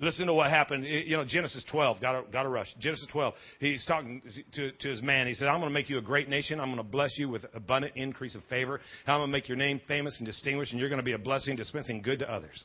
[0.00, 0.84] Listen to what happened.
[0.84, 2.00] You know, Genesis 12.
[2.00, 2.68] Got to, got to rush.
[2.78, 3.34] Genesis 12.
[3.58, 4.22] He's talking
[4.54, 5.26] to, to his man.
[5.26, 6.60] He said, I'm going to make you a great nation.
[6.60, 8.80] I'm going to bless you with abundant increase of favor.
[9.08, 11.18] I'm going to make your name famous and distinguished, and you're going to be a
[11.18, 12.64] blessing, dispensing good to others.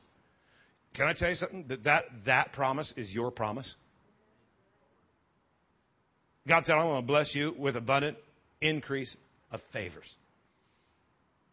[0.94, 1.66] Can I tell you something?
[1.70, 3.74] That that, that promise is your promise.
[6.48, 8.18] God said, I'm going to bless you with abundant
[8.68, 9.16] increase
[9.52, 10.12] of favors.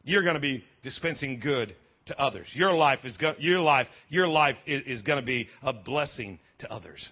[0.02, 1.74] You're going to be dispensing good
[2.06, 2.46] to others.
[2.54, 6.38] Your life is go- your life your life is, is going to be a blessing
[6.60, 7.06] to others.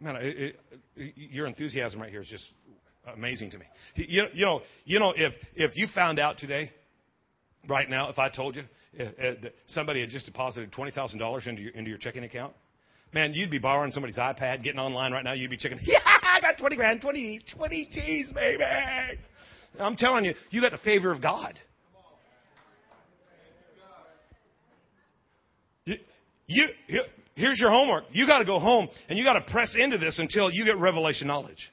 [0.00, 0.56] Man, it,
[0.96, 2.44] it, your enthusiasm right here is just
[3.14, 3.66] amazing to me.
[3.94, 6.72] You, you know, you know, if if you found out today,
[7.68, 8.62] right now, if I told you
[8.98, 12.24] uh, if uh, somebody had just deposited twenty thousand dollars into your into your checking
[12.24, 12.52] account,
[13.12, 15.32] man, you'd be borrowing somebody's iPad, getting online right now.
[15.32, 15.98] You'd be checking, yeah,
[16.62, 18.64] I got twenty grand, 20, 20 G's, baby.
[19.80, 21.58] I'm telling you, you got the favor of God.
[26.46, 27.02] You, you,
[27.34, 28.04] here's your homework.
[28.12, 30.76] You got to go home and you got to press into this until you get
[30.76, 31.70] revelation knowledge.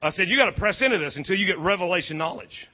[0.00, 2.68] I said you got to press into this until you get revelation knowledge.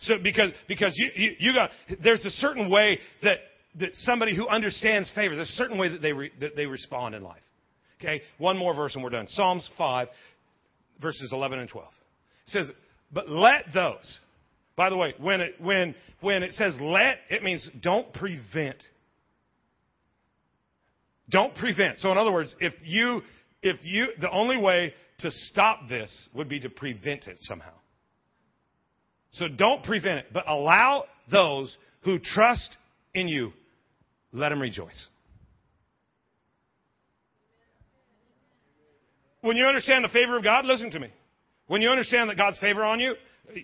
[0.00, 1.70] So because because you, you, you got
[2.02, 3.38] there's a certain way that
[3.78, 7.14] that somebody who understands favor there's a certain way that they re, that they respond
[7.14, 7.42] in life.
[8.00, 9.28] Okay, one more verse and we're done.
[9.28, 10.08] Psalms five,
[11.00, 11.92] verses eleven and twelve.
[12.46, 12.70] It says
[13.12, 14.18] but let those.
[14.74, 18.82] By the way, when it, when, when it says let, it means don't prevent.
[21.28, 21.98] Don't prevent.
[21.98, 23.20] So in other words, if you,
[23.62, 27.74] if you, the only way to stop this would be to prevent it somehow.
[29.32, 32.76] So don't prevent it, but allow those who trust
[33.14, 33.52] in you,
[34.32, 35.06] let them rejoice.
[39.42, 41.08] When you understand the favor of God, listen to me.
[41.66, 43.14] When you understand that God's favor on you,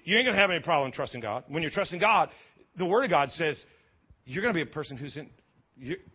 [0.05, 1.45] you ain't going to have any problem trusting God.
[1.49, 2.31] When you're trusting God,
[2.76, 3.62] the Word of God says
[4.24, 5.31] you're going to be a person who's in,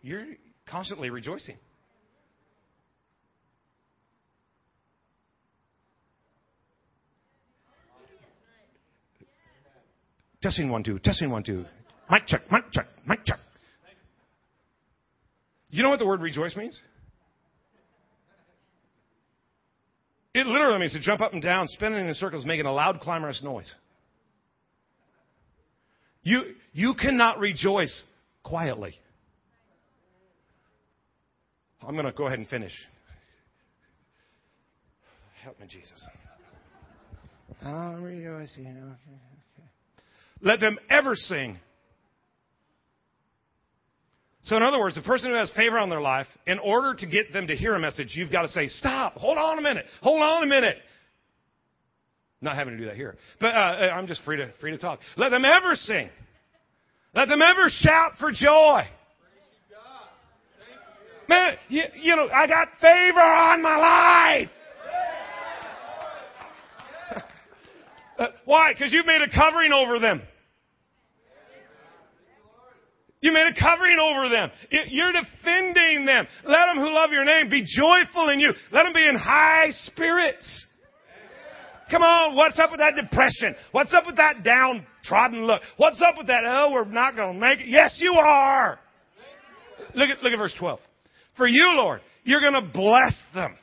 [0.02, 0.24] you're,
[0.66, 1.56] constantly rejoicing.
[10.40, 10.98] Testing one, two.
[10.98, 11.64] Testing one, two.
[12.10, 13.38] Mic check, mic check, mic check.
[15.70, 16.80] You know what the word rejoice means?
[20.34, 23.40] It literally means to jump up and down, spinning in circles, making a loud, clamorous
[23.42, 23.72] noise.
[26.22, 28.02] You, you cannot rejoice
[28.42, 28.94] quietly.
[31.86, 32.72] I'm going to go ahead and finish.
[35.42, 36.04] Help me, Jesus.
[37.62, 38.92] I'll rejoice, you know.
[40.40, 41.58] Let them ever sing.
[44.44, 47.06] So, in other words, the person who has favor on their life, in order to
[47.06, 49.86] get them to hear a message, you've got to say, Stop, hold on a minute,
[50.02, 50.76] hold on a minute.
[52.42, 53.16] Not having to do that here.
[53.40, 55.00] But uh, I'm just free to, free to talk.
[55.16, 56.10] Let them ever sing.
[57.14, 58.82] Let them ever shout for joy.
[61.26, 64.48] Man, you, you know, I got favor on my life.
[68.16, 68.72] Uh, why?
[68.72, 70.22] Because you've made a covering over them.
[73.24, 74.50] You made a covering over them.
[74.88, 76.26] You're defending them.
[76.44, 78.52] Let them who love your name be joyful in you.
[78.70, 80.66] Let them be in high spirits.
[81.90, 83.56] Come on, what's up with that depression?
[83.72, 85.62] What's up with that downtrodden look?
[85.78, 87.68] What's up with that, oh, we're not going to make it?
[87.68, 88.78] Yes, you are.
[89.94, 90.78] Look at, look at verse 12.
[91.38, 93.56] For you, Lord, you're going to bless them.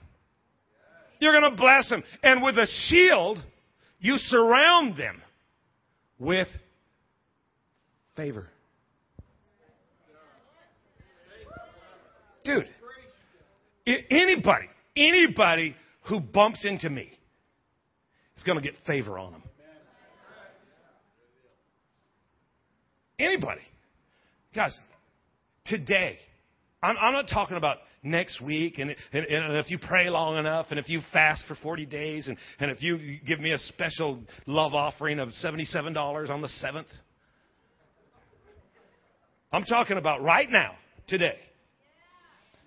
[1.20, 2.03] You're going to bless them.
[2.24, 3.38] And with a shield,
[3.99, 5.22] you surround them
[6.18, 6.47] with
[8.18, 8.47] favor.
[12.44, 12.68] Dude,
[13.86, 14.66] anybody,
[14.96, 17.10] anybody who bumps into me
[18.36, 19.44] is going to get favor on them.
[23.20, 23.62] Anybody.
[24.56, 24.78] Guys,
[25.66, 26.18] today,
[26.82, 30.68] I'm, I'm not talking about next week, and, and, and, if you pray long enough,
[30.72, 34.20] and if you fast for 40 days, and, and if you give me a special
[34.48, 36.86] love offering of $77 on the 7th.
[39.52, 40.74] I'm talking about right now,
[41.08, 41.38] today.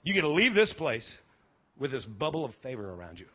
[0.04, 1.16] You get to leave this place
[1.78, 3.26] with this bubble of favor around you.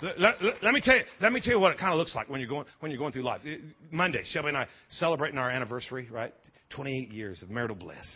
[0.00, 1.02] Let, let, let, me tell you.
[1.20, 3.00] Let me tell you what it kind of looks like when you're going when you're
[3.00, 3.40] going through life.
[3.90, 6.32] Monday, Shelby and I celebrating our anniversary, right?
[6.70, 8.06] 28 years of marital bliss,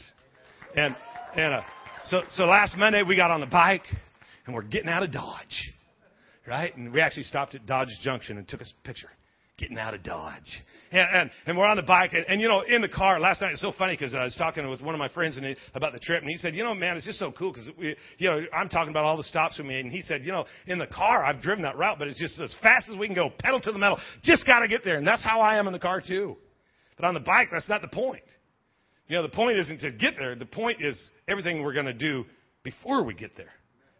[0.76, 0.94] and
[1.34, 1.62] and uh,
[2.04, 3.82] so so last Monday we got on the bike
[4.46, 5.72] and we're getting out of Dodge,
[6.46, 6.76] right?
[6.76, 9.10] And we actually stopped at Dodge Junction and took a picture
[9.62, 10.60] getting out of Dodge.
[10.90, 13.40] And, and, and we're on the bike, and, and, you know, in the car last
[13.40, 15.56] night, it's so funny because uh, I was talking with one of my friends he,
[15.74, 17.70] about the trip, and he said, you know, man, it's just so cool because,
[18.18, 20.44] you know, I'm talking about all the stops we made, and he said, you know,
[20.66, 23.14] in the car, I've driven that route, but it's just as fast as we can
[23.14, 25.66] go, pedal to the metal, just got to get there, and that's how I am
[25.66, 26.36] in the car too.
[26.96, 28.24] But on the bike, that's not the point.
[29.08, 30.34] You know, the point isn't to get there.
[30.34, 32.24] The point is everything we're going to do
[32.64, 33.52] before we get there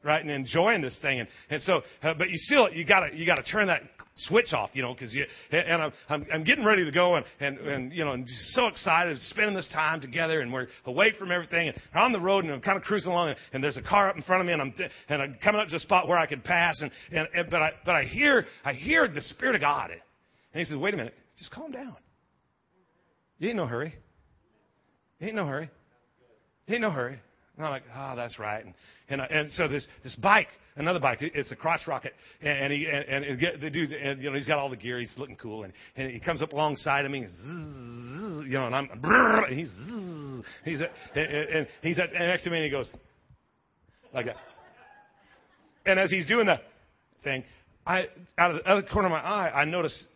[0.04, 0.20] right?
[0.20, 1.20] And enjoying this thing.
[1.20, 3.82] And, and so, uh, but you still, you gotta, you gotta turn that
[4.14, 7.24] switch off, you know, because you, and I'm, I'm, I'm getting ready to go and,
[7.40, 11.12] and, and, you know, and just so excited, spending this time together and we're away
[11.18, 13.78] from everything and on the road and I'm kind of cruising along and, and there's
[13.78, 14.74] a car up in front of me and I'm,
[15.08, 17.62] and I'm coming up to a spot where I could pass and, and, and but
[17.62, 19.90] I, but I hear, I hear the Spirit of God.
[19.90, 20.00] And
[20.60, 21.96] he says, wait a minute, just calm down.
[23.38, 23.94] You ain't no hurry.
[25.18, 25.70] You ain't no hurry.
[26.66, 27.18] You ain't no hurry.
[27.56, 28.64] And I'm like, oh, that's right.
[28.64, 28.74] And
[29.08, 32.86] and, and so this this bike, another bike, it's a crotch rocket, and, and he
[32.86, 35.64] and, and the dude, and, you know, he's got all the gear, he's looking cool,
[35.64, 39.70] and, and he comes up alongside of me, and you know, and I'm, and he's
[40.64, 40.80] he's
[41.14, 42.90] and, and he's at, next to me, and he goes
[44.14, 44.36] like that.
[45.84, 46.58] And as he's doing the
[47.22, 47.44] thing,
[47.86, 48.06] I
[48.38, 50.06] out of the other corner of my eye, I notice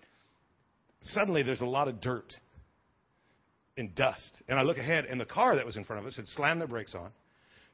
[1.02, 2.32] suddenly there's a lot of dirt
[3.76, 6.16] and dust, and I look ahead, and the car that was in front of us
[6.16, 7.10] had slammed their brakes on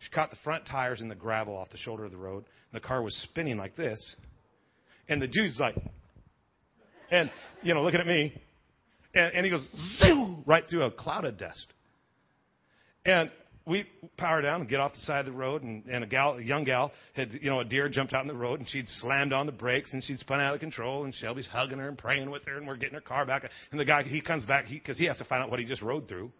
[0.04, 2.44] she caught the front tires in the gravel off the shoulder of the road.
[2.72, 4.04] And the car was spinning like this.
[5.08, 5.76] And the dude's like,
[7.10, 7.30] and,
[7.62, 8.40] you know, looking at me.
[9.14, 9.66] And, and he goes,
[9.98, 11.66] zoom, right through a cloud of dust.
[13.04, 13.30] And
[13.66, 13.86] we
[14.16, 16.42] power down and get off the side of the road, and, and a gal, a
[16.42, 19.32] young gal, had you know a deer jumped out in the road, and she'd slammed
[19.32, 22.30] on the brakes, and she'd spun out of control, and Shelby's hugging her and praying
[22.30, 24.98] with her, and we're getting her car back, and the guy he comes back because
[24.98, 26.32] he, he has to find out what he just rode through,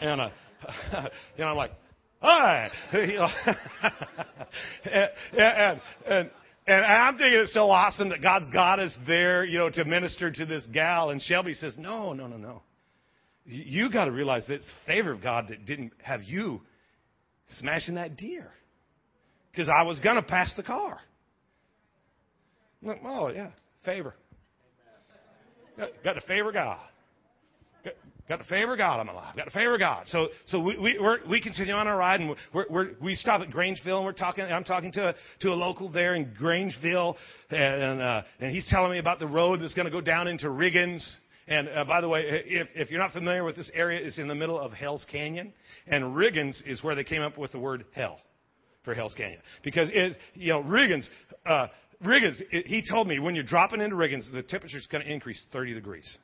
[0.00, 0.30] and uh,
[1.36, 1.72] you know I'm like,
[2.22, 2.70] Hi.
[2.92, 3.10] and,
[5.32, 6.30] and, and,
[6.68, 10.30] and I'm thinking it's so awesome that God's got us there, you know, to minister
[10.30, 11.10] to this gal.
[11.10, 12.62] And Shelby says, no, no, no, no.
[13.44, 16.60] You got to realize that it's favor of God that didn't have you
[17.58, 18.52] smashing that deer.
[19.50, 21.00] Because I was going to pass the car.
[22.82, 23.50] Like, oh, yeah,
[23.84, 24.14] favor.
[25.76, 26.78] Got, got to favor God.
[28.32, 29.36] Got the favor of God on my life.
[29.36, 30.04] Got the favor of God.
[30.06, 33.50] So, so we, we, we continue on our ride and we're, we're, we stop at
[33.50, 37.16] Grangeville and we're talking, I'm talking to, a, to a local there in Grangeville
[37.50, 40.46] and, uh, and he's telling me about the road that's going to go down into
[40.46, 41.06] Riggins.
[41.46, 44.28] And uh, by the way, if, if you're not familiar with this area, it's in
[44.28, 45.52] the middle of Hell's Canyon.
[45.86, 48.18] And Riggins is where they came up with the word hell
[48.82, 49.42] for Hell's Canyon.
[49.62, 51.06] Because, it, you know, Riggins,
[51.44, 51.66] uh,
[52.02, 55.74] Riggins, he told me when you're dropping into Riggins, the temperature's going to increase 30
[55.74, 56.16] degrees.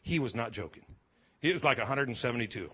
[0.00, 0.84] He was not joking.
[1.44, 2.70] It was like 172.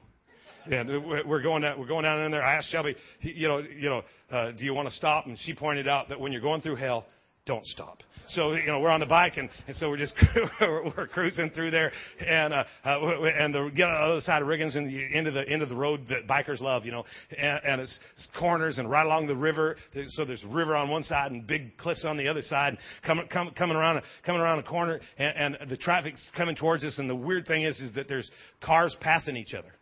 [0.71, 2.45] And we're going down, we're going down in there.
[2.45, 5.27] I asked Shelby, you know, you know, uh, do you want to stop?
[5.27, 7.07] And she pointed out that when you're going through hell,
[7.47, 8.05] don't stop.
[8.31, 10.15] So you know we're on the bike and, and so we're just
[10.61, 11.93] we're cruising through there
[12.25, 15.27] and uh, uh and the get on the other side of Riggins and the end
[15.27, 17.05] of the end of the road that bikers love, you know,
[17.37, 19.77] and, and it's, it's corners and right along the river.
[20.09, 22.79] So there's river on one side and big cliffs on the other side.
[23.05, 26.99] Coming coming coming around coming around a corner and, and the traffic's coming towards us.
[26.99, 28.31] And the weird thing is is that there's
[28.63, 29.73] cars passing each other.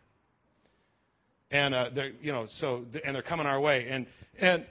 [1.51, 4.07] And uh, they're you know so and they're coming our way and
[4.39, 4.65] and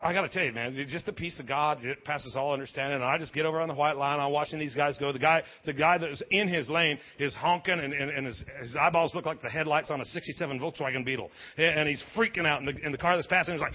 [0.00, 2.52] I got to tell you, man, it's just the peace of God it passes all
[2.52, 2.96] understanding.
[2.96, 4.20] And I just get over on the white line.
[4.20, 5.10] I'm watching these guys go.
[5.12, 8.76] The guy, the guy that's in his lane is honking, and, and, and his, his
[8.76, 12.60] eyeballs look like the headlights on a '67 Volkswagen Beetle, and, he's freaking out.
[12.60, 13.72] And the, and the car that's passing is like,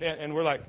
[0.00, 0.60] and, and we're like,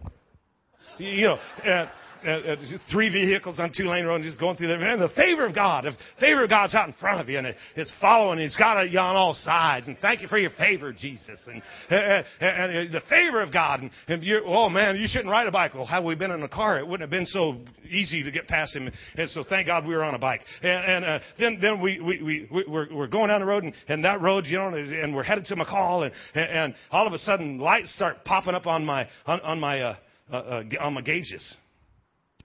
[0.98, 1.90] you know, and,
[2.26, 2.56] uh,
[2.92, 4.80] three vehicles on two lane road and just going through there.
[4.80, 7.48] And the favor of God, the favor of God's out in front of you and
[7.48, 8.40] it, it's following.
[8.40, 9.88] He's got you on all sides.
[9.88, 11.40] And thank you for your favor, Jesus.
[11.48, 13.82] And, and, and the favor of God.
[13.82, 15.74] And, and you oh man, you shouldn't ride a bike.
[15.74, 17.58] Well, had we been in a car, it wouldn't have been so
[17.90, 18.92] easy to get past him.
[19.16, 20.42] And so thank God we were on a bike.
[20.62, 22.22] And, and uh, then then we we
[22.52, 25.24] we we're, we're going down the road and, and that road, you know, and we're
[25.24, 29.08] headed to McCall and and all of a sudden lights start popping up on my
[29.26, 29.96] on, on my uh,
[30.32, 31.56] uh, uh, on my gauges.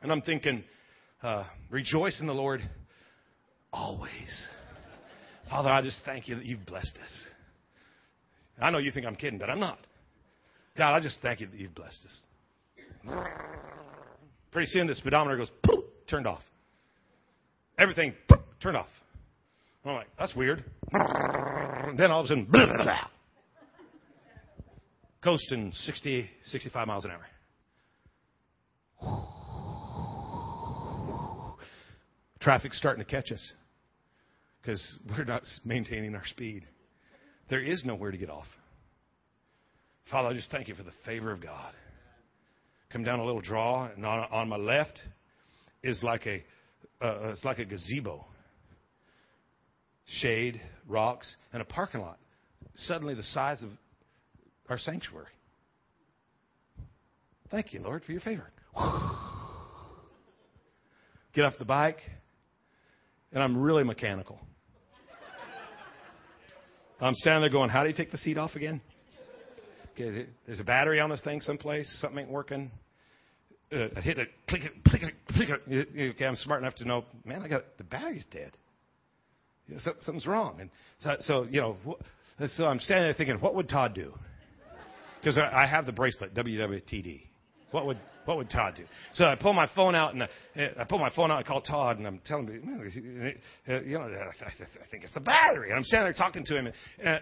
[0.02, 0.64] And I'm thinking,
[1.22, 2.62] uh, rejoice in the Lord
[3.72, 4.48] always.
[5.48, 7.26] Father, I just thank you that you've blessed us.
[8.60, 9.78] I know you think I'm kidding, but I'm not.
[10.76, 12.20] God, I just thank you that you've blessed us.
[14.52, 16.42] Pretty soon the speedometer goes, poof, turned off.
[17.78, 18.88] Everything poof, turned off.
[19.84, 20.64] I'm like, that's weird.
[20.92, 23.08] Then all of a sudden, blah, blah, blah.
[25.24, 27.26] coasting 60, 65 miles an hour.
[32.40, 33.52] Traffic's starting to catch us
[34.60, 36.64] because we're not maintaining our speed.
[37.48, 38.46] There is nowhere to get off.
[40.10, 41.72] Father, I just thank you for the favor of God.
[42.92, 45.00] Come down a little draw, and on, on my left
[45.82, 46.42] is like a
[47.00, 48.26] uh, it's like a gazebo,
[50.06, 52.18] shade, rocks, and a parking lot.
[52.74, 53.70] Suddenly, the size of
[54.68, 55.26] our sanctuary.
[57.50, 58.46] Thank you, Lord, for your favor.
[61.32, 61.98] Get off the bike,
[63.32, 64.38] and I'm really mechanical.
[67.00, 68.80] I'm standing there going, How do you take the seat off again?
[69.92, 71.90] Okay, there's a battery on this thing someplace.
[72.00, 72.70] Something ain't working.
[73.72, 76.10] Uh, I hit it, click it, click it, click it.
[76.14, 78.56] Okay, I'm smart enough to know, man, I got the battery's dead.
[79.68, 80.60] You know, so, something's wrong.
[80.60, 80.70] And
[81.00, 81.76] so, so, you know,
[82.46, 84.12] so I'm standing there thinking, what would Todd do?
[85.20, 87.22] Because I, I have the bracelet, WWTD.
[87.70, 88.84] What would what would Todd do?
[89.14, 90.28] So I pull my phone out and I,
[90.78, 91.38] I pull my phone out.
[91.38, 92.62] I call Todd and I'm telling him,
[93.66, 95.70] you know, I think it's the battery.
[95.70, 96.74] And I'm standing there talking to him and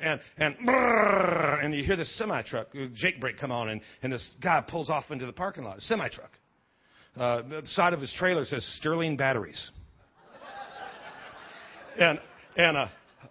[0.02, 4.32] and and, and you hear this semi truck, Jake brake come on and and this
[4.42, 6.30] guy pulls off into the parking lot, semi truck.
[7.16, 9.70] Uh, the side of his trailer says Sterling Batteries.
[11.98, 12.20] and
[12.56, 12.86] and uh,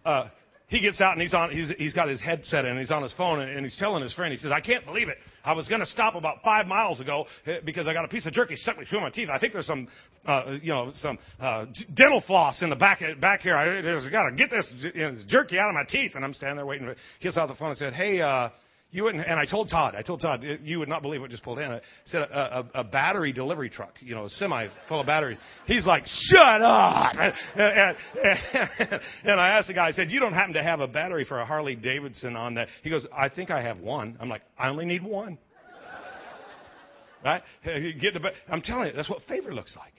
[0.05, 0.29] uh,
[0.67, 3.13] he gets out and he's on he's, he's got his headset and he's on his
[3.13, 5.17] phone and, and he's telling his friend he says i can't believe it.
[5.43, 8.25] I was going to stop about five miles ago eh, because i got a piece
[8.25, 9.29] of jerky stuck between my teeth.
[9.31, 9.87] I think there's some
[10.25, 11.65] uh, you know some uh,
[11.95, 13.55] dental floss in the back back here.
[13.55, 14.67] I just got to get this
[15.27, 16.11] jerky out of my teeth.
[16.15, 16.87] And i'm standing there waiting
[17.19, 18.49] he gets out the phone and said hey uh
[18.97, 21.43] you wouldn't, and I told Todd, I told Todd, you would not believe what just
[21.43, 21.69] pulled in.
[21.69, 25.37] I said a, a, a battery delivery truck, you know, a semi full of batteries.
[25.67, 27.13] He's like, shut up!
[27.15, 27.97] And, and,
[28.79, 31.25] and, and I asked the guy, I said, you don't happen to have a battery
[31.25, 32.69] for a Harley Davidson on that?
[32.81, 34.17] He goes, I think I have one.
[34.19, 35.37] I'm like, I only need one.
[37.23, 37.43] right?
[37.63, 39.93] Get the, I'm telling you, that's what favor looks like.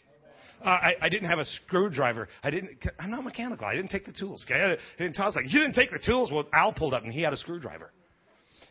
[0.61, 2.27] Uh, I, I didn't have a screwdriver.
[2.43, 2.85] I didn't.
[2.99, 3.65] I'm not mechanical.
[3.65, 4.45] I didn't take the tools.
[4.45, 4.77] Okay?
[4.99, 6.33] And Todd's like, you didn't take the tools.
[6.33, 7.93] Well, Al pulled up and he had a screwdriver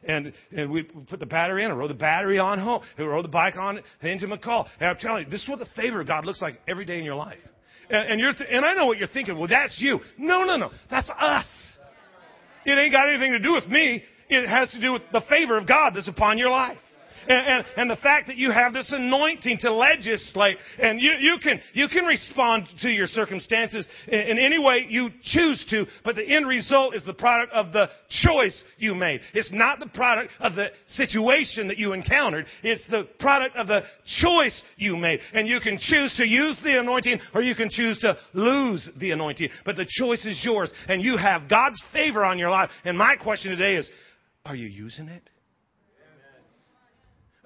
[0.03, 1.71] and, and we put the battery in.
[1.71, 2.83] I rode the battery on home.
[2.97, 4.67] I rode the bike on into McCall.
[4.79, 6.99] And I'm telling you, this is what the favor of God looks like every day
[6.99, 7.39] in your life.
[7.89, 9.37] And, and you're, th- and I know what you're thinking.
[9.37, 9.99] Well, that's you.
[10.17, 10.71] No, no, no.
[10.89, 11.45] That's us.
[12.65, 14.03] It ain't got anything to do with me.
[14.29, 16.77] It has to do with the favor of God that's upon your life.
[17.27, 21.37] And, and, and the fact that you have this anointing to legislate and you, you
[21.41, 26.15] can, you can respond to your circumstances in, in any way you choose to, but
[26.15, 29.21] the end result is the product of the choice you made.
[29.33, 32.45] It's not the product of the situation that you encountered.
[32.63, 33.83] It's the product of the
[34.21, 35.19] choice you made.
[35.33, 39.11] And you can choose to use the anointing or you can choose to lose the
[39.11, 39.49] anointing.
[39.65, 42.69] But the choice is yours and you have God's favor on your life.
[42.85, 43.89] And my question today is,
[44.45, 45.29] are you using it?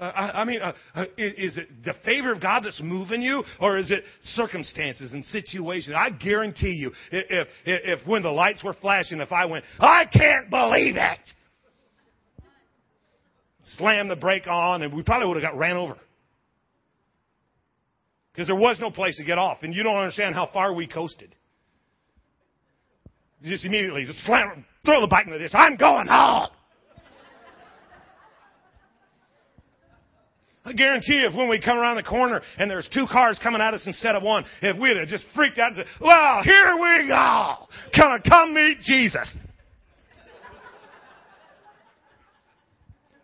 [0.02, 3.22] Uh, I, I, mean, uh, uh, is, is it the favor of God that's moving
[3.22, 5.95] you, or is it circumstances and situations?
[5.95, 10.06] I guarantee you, if, if, if when the lights were flashing, if I went, I
[10.06, 11.20] can't believe it,
[13.78, 15.95] slam the brake on, and we probably would have got ran over.
[18.34, 20.88] Because there was no place to get off, and you don't understand how far we
[20.88, 21.36] coasted.
[23.43, 25.52] Just immediately, just slam, throw the bike in the ditch.
[25.54, 26.49] I'm going home.
[30.64, 33.62] I guarantee you, if when we come around the corner and there's two cars coming
[33.62, 36.76] at us instead of one, if we'd have just freaked out and said, well, here
[36.76, 37.68] we go.
[37.97, 39.36] Gonna come meet Jesus.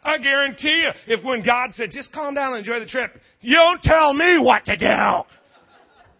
[0.03, 3.11] I guarantee you, if when God said, just calm down and enjoy the trip,
[3.41, 4.87] you don't tell me what to do,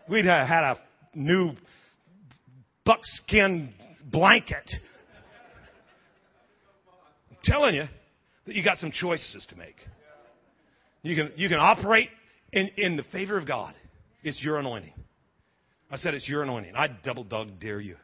[0.10, 0.78] we'd have had a
[1.16, 1.54] new
[2.86, 3.74] buckskin
[4.12, 4.70] blanket.
[7.32, 7.86] I'm telling you
[8.46, 9.78] that you got some choices to make.
[11.02, 12.10] You can, you can operate
[12.52, 13.74] in, in the favor of God.
[14.24, 14.94] It's your anointing.
[15.90, 16.76] I said it's your anointing.
[16.76, 17.96] I double dog dare you.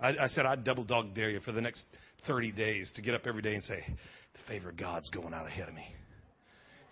[0.00, 1.82] I, I said I'd double dog dare you for the next
[2.26, 5.46] 30 days to get up every day and say, the favor of God's going out
[5.46, 5.86] ahead of me.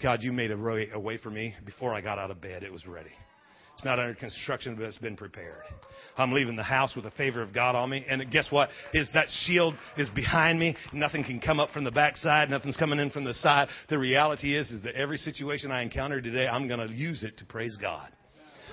[0.03, 2.63] God, you made a way, a way for me before I got out of bed.
[2.63, 3.11] It was ready.
[3.77, 5.61] It's not under construction, but it's been prepared.
[6.17, 8.07] I'm leaving the house with the favor of God on me.
[8.09, 8.71] And guess what?
[8.95, 10.75] Is that shield is behind me.
[10.95, 12.49] Nothing can come up from the backside.
[12.49, 13.69] Nothing's coming in from the side.
[13.91, 17.37] The reality is, is that every situation I encounter today, I'm going to use it
[17.37, 18.09] to praise God.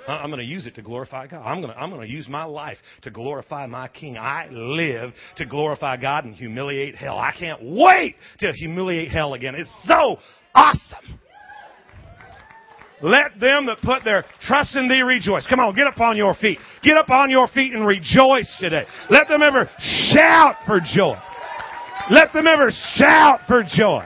[0.07, 1.43] I'm going to use it to glorify God.
[1.43, 4.17] I'm going to, I'm going to use my life to glorify my King.
[4.17, 7.17] I live to glorify God and humiliate hell.
[7.17, 9.55] I can't wait to humiliate hell again.
[9.55, 10.17] It's so
[10.55, 11.19] awesome.
[13.03, 15.45] Let them that put their trust in thee rejoice.
[15.47, 16.57] Come on, get up on your feet.
[16.81, 18.85] Get up on your feet and rejoice today.
[19.09, 21.15] Let them ever shout for joy.
[22.09, 24.05] Let them ever shout for joy.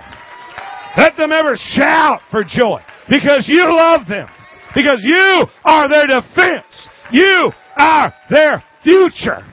[0.97, 2.81] Let them ever shout for joy.
[3.07, 4.27] Because you love them.
[4.73, 6.89] Because you are their defense.
[7.11, 9.45] You are their future.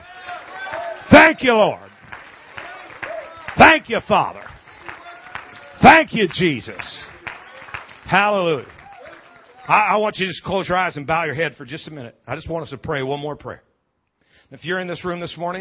[1.11, 1.89] Thank you, Lord.
[3.59, 4.43] Thank you, Father.
[5.83, 7.05] Thank you, Jesus.
[8.05, 8.74] Hallelujah.
[9.67, 11.87] I, I want you to just close your eyes and bow your head for just
[11.87, 12.15] a minute.
[12.27, 13.63] I just want us to pray one more prayer.
[14.51, 15.53] If you're in this room this morning,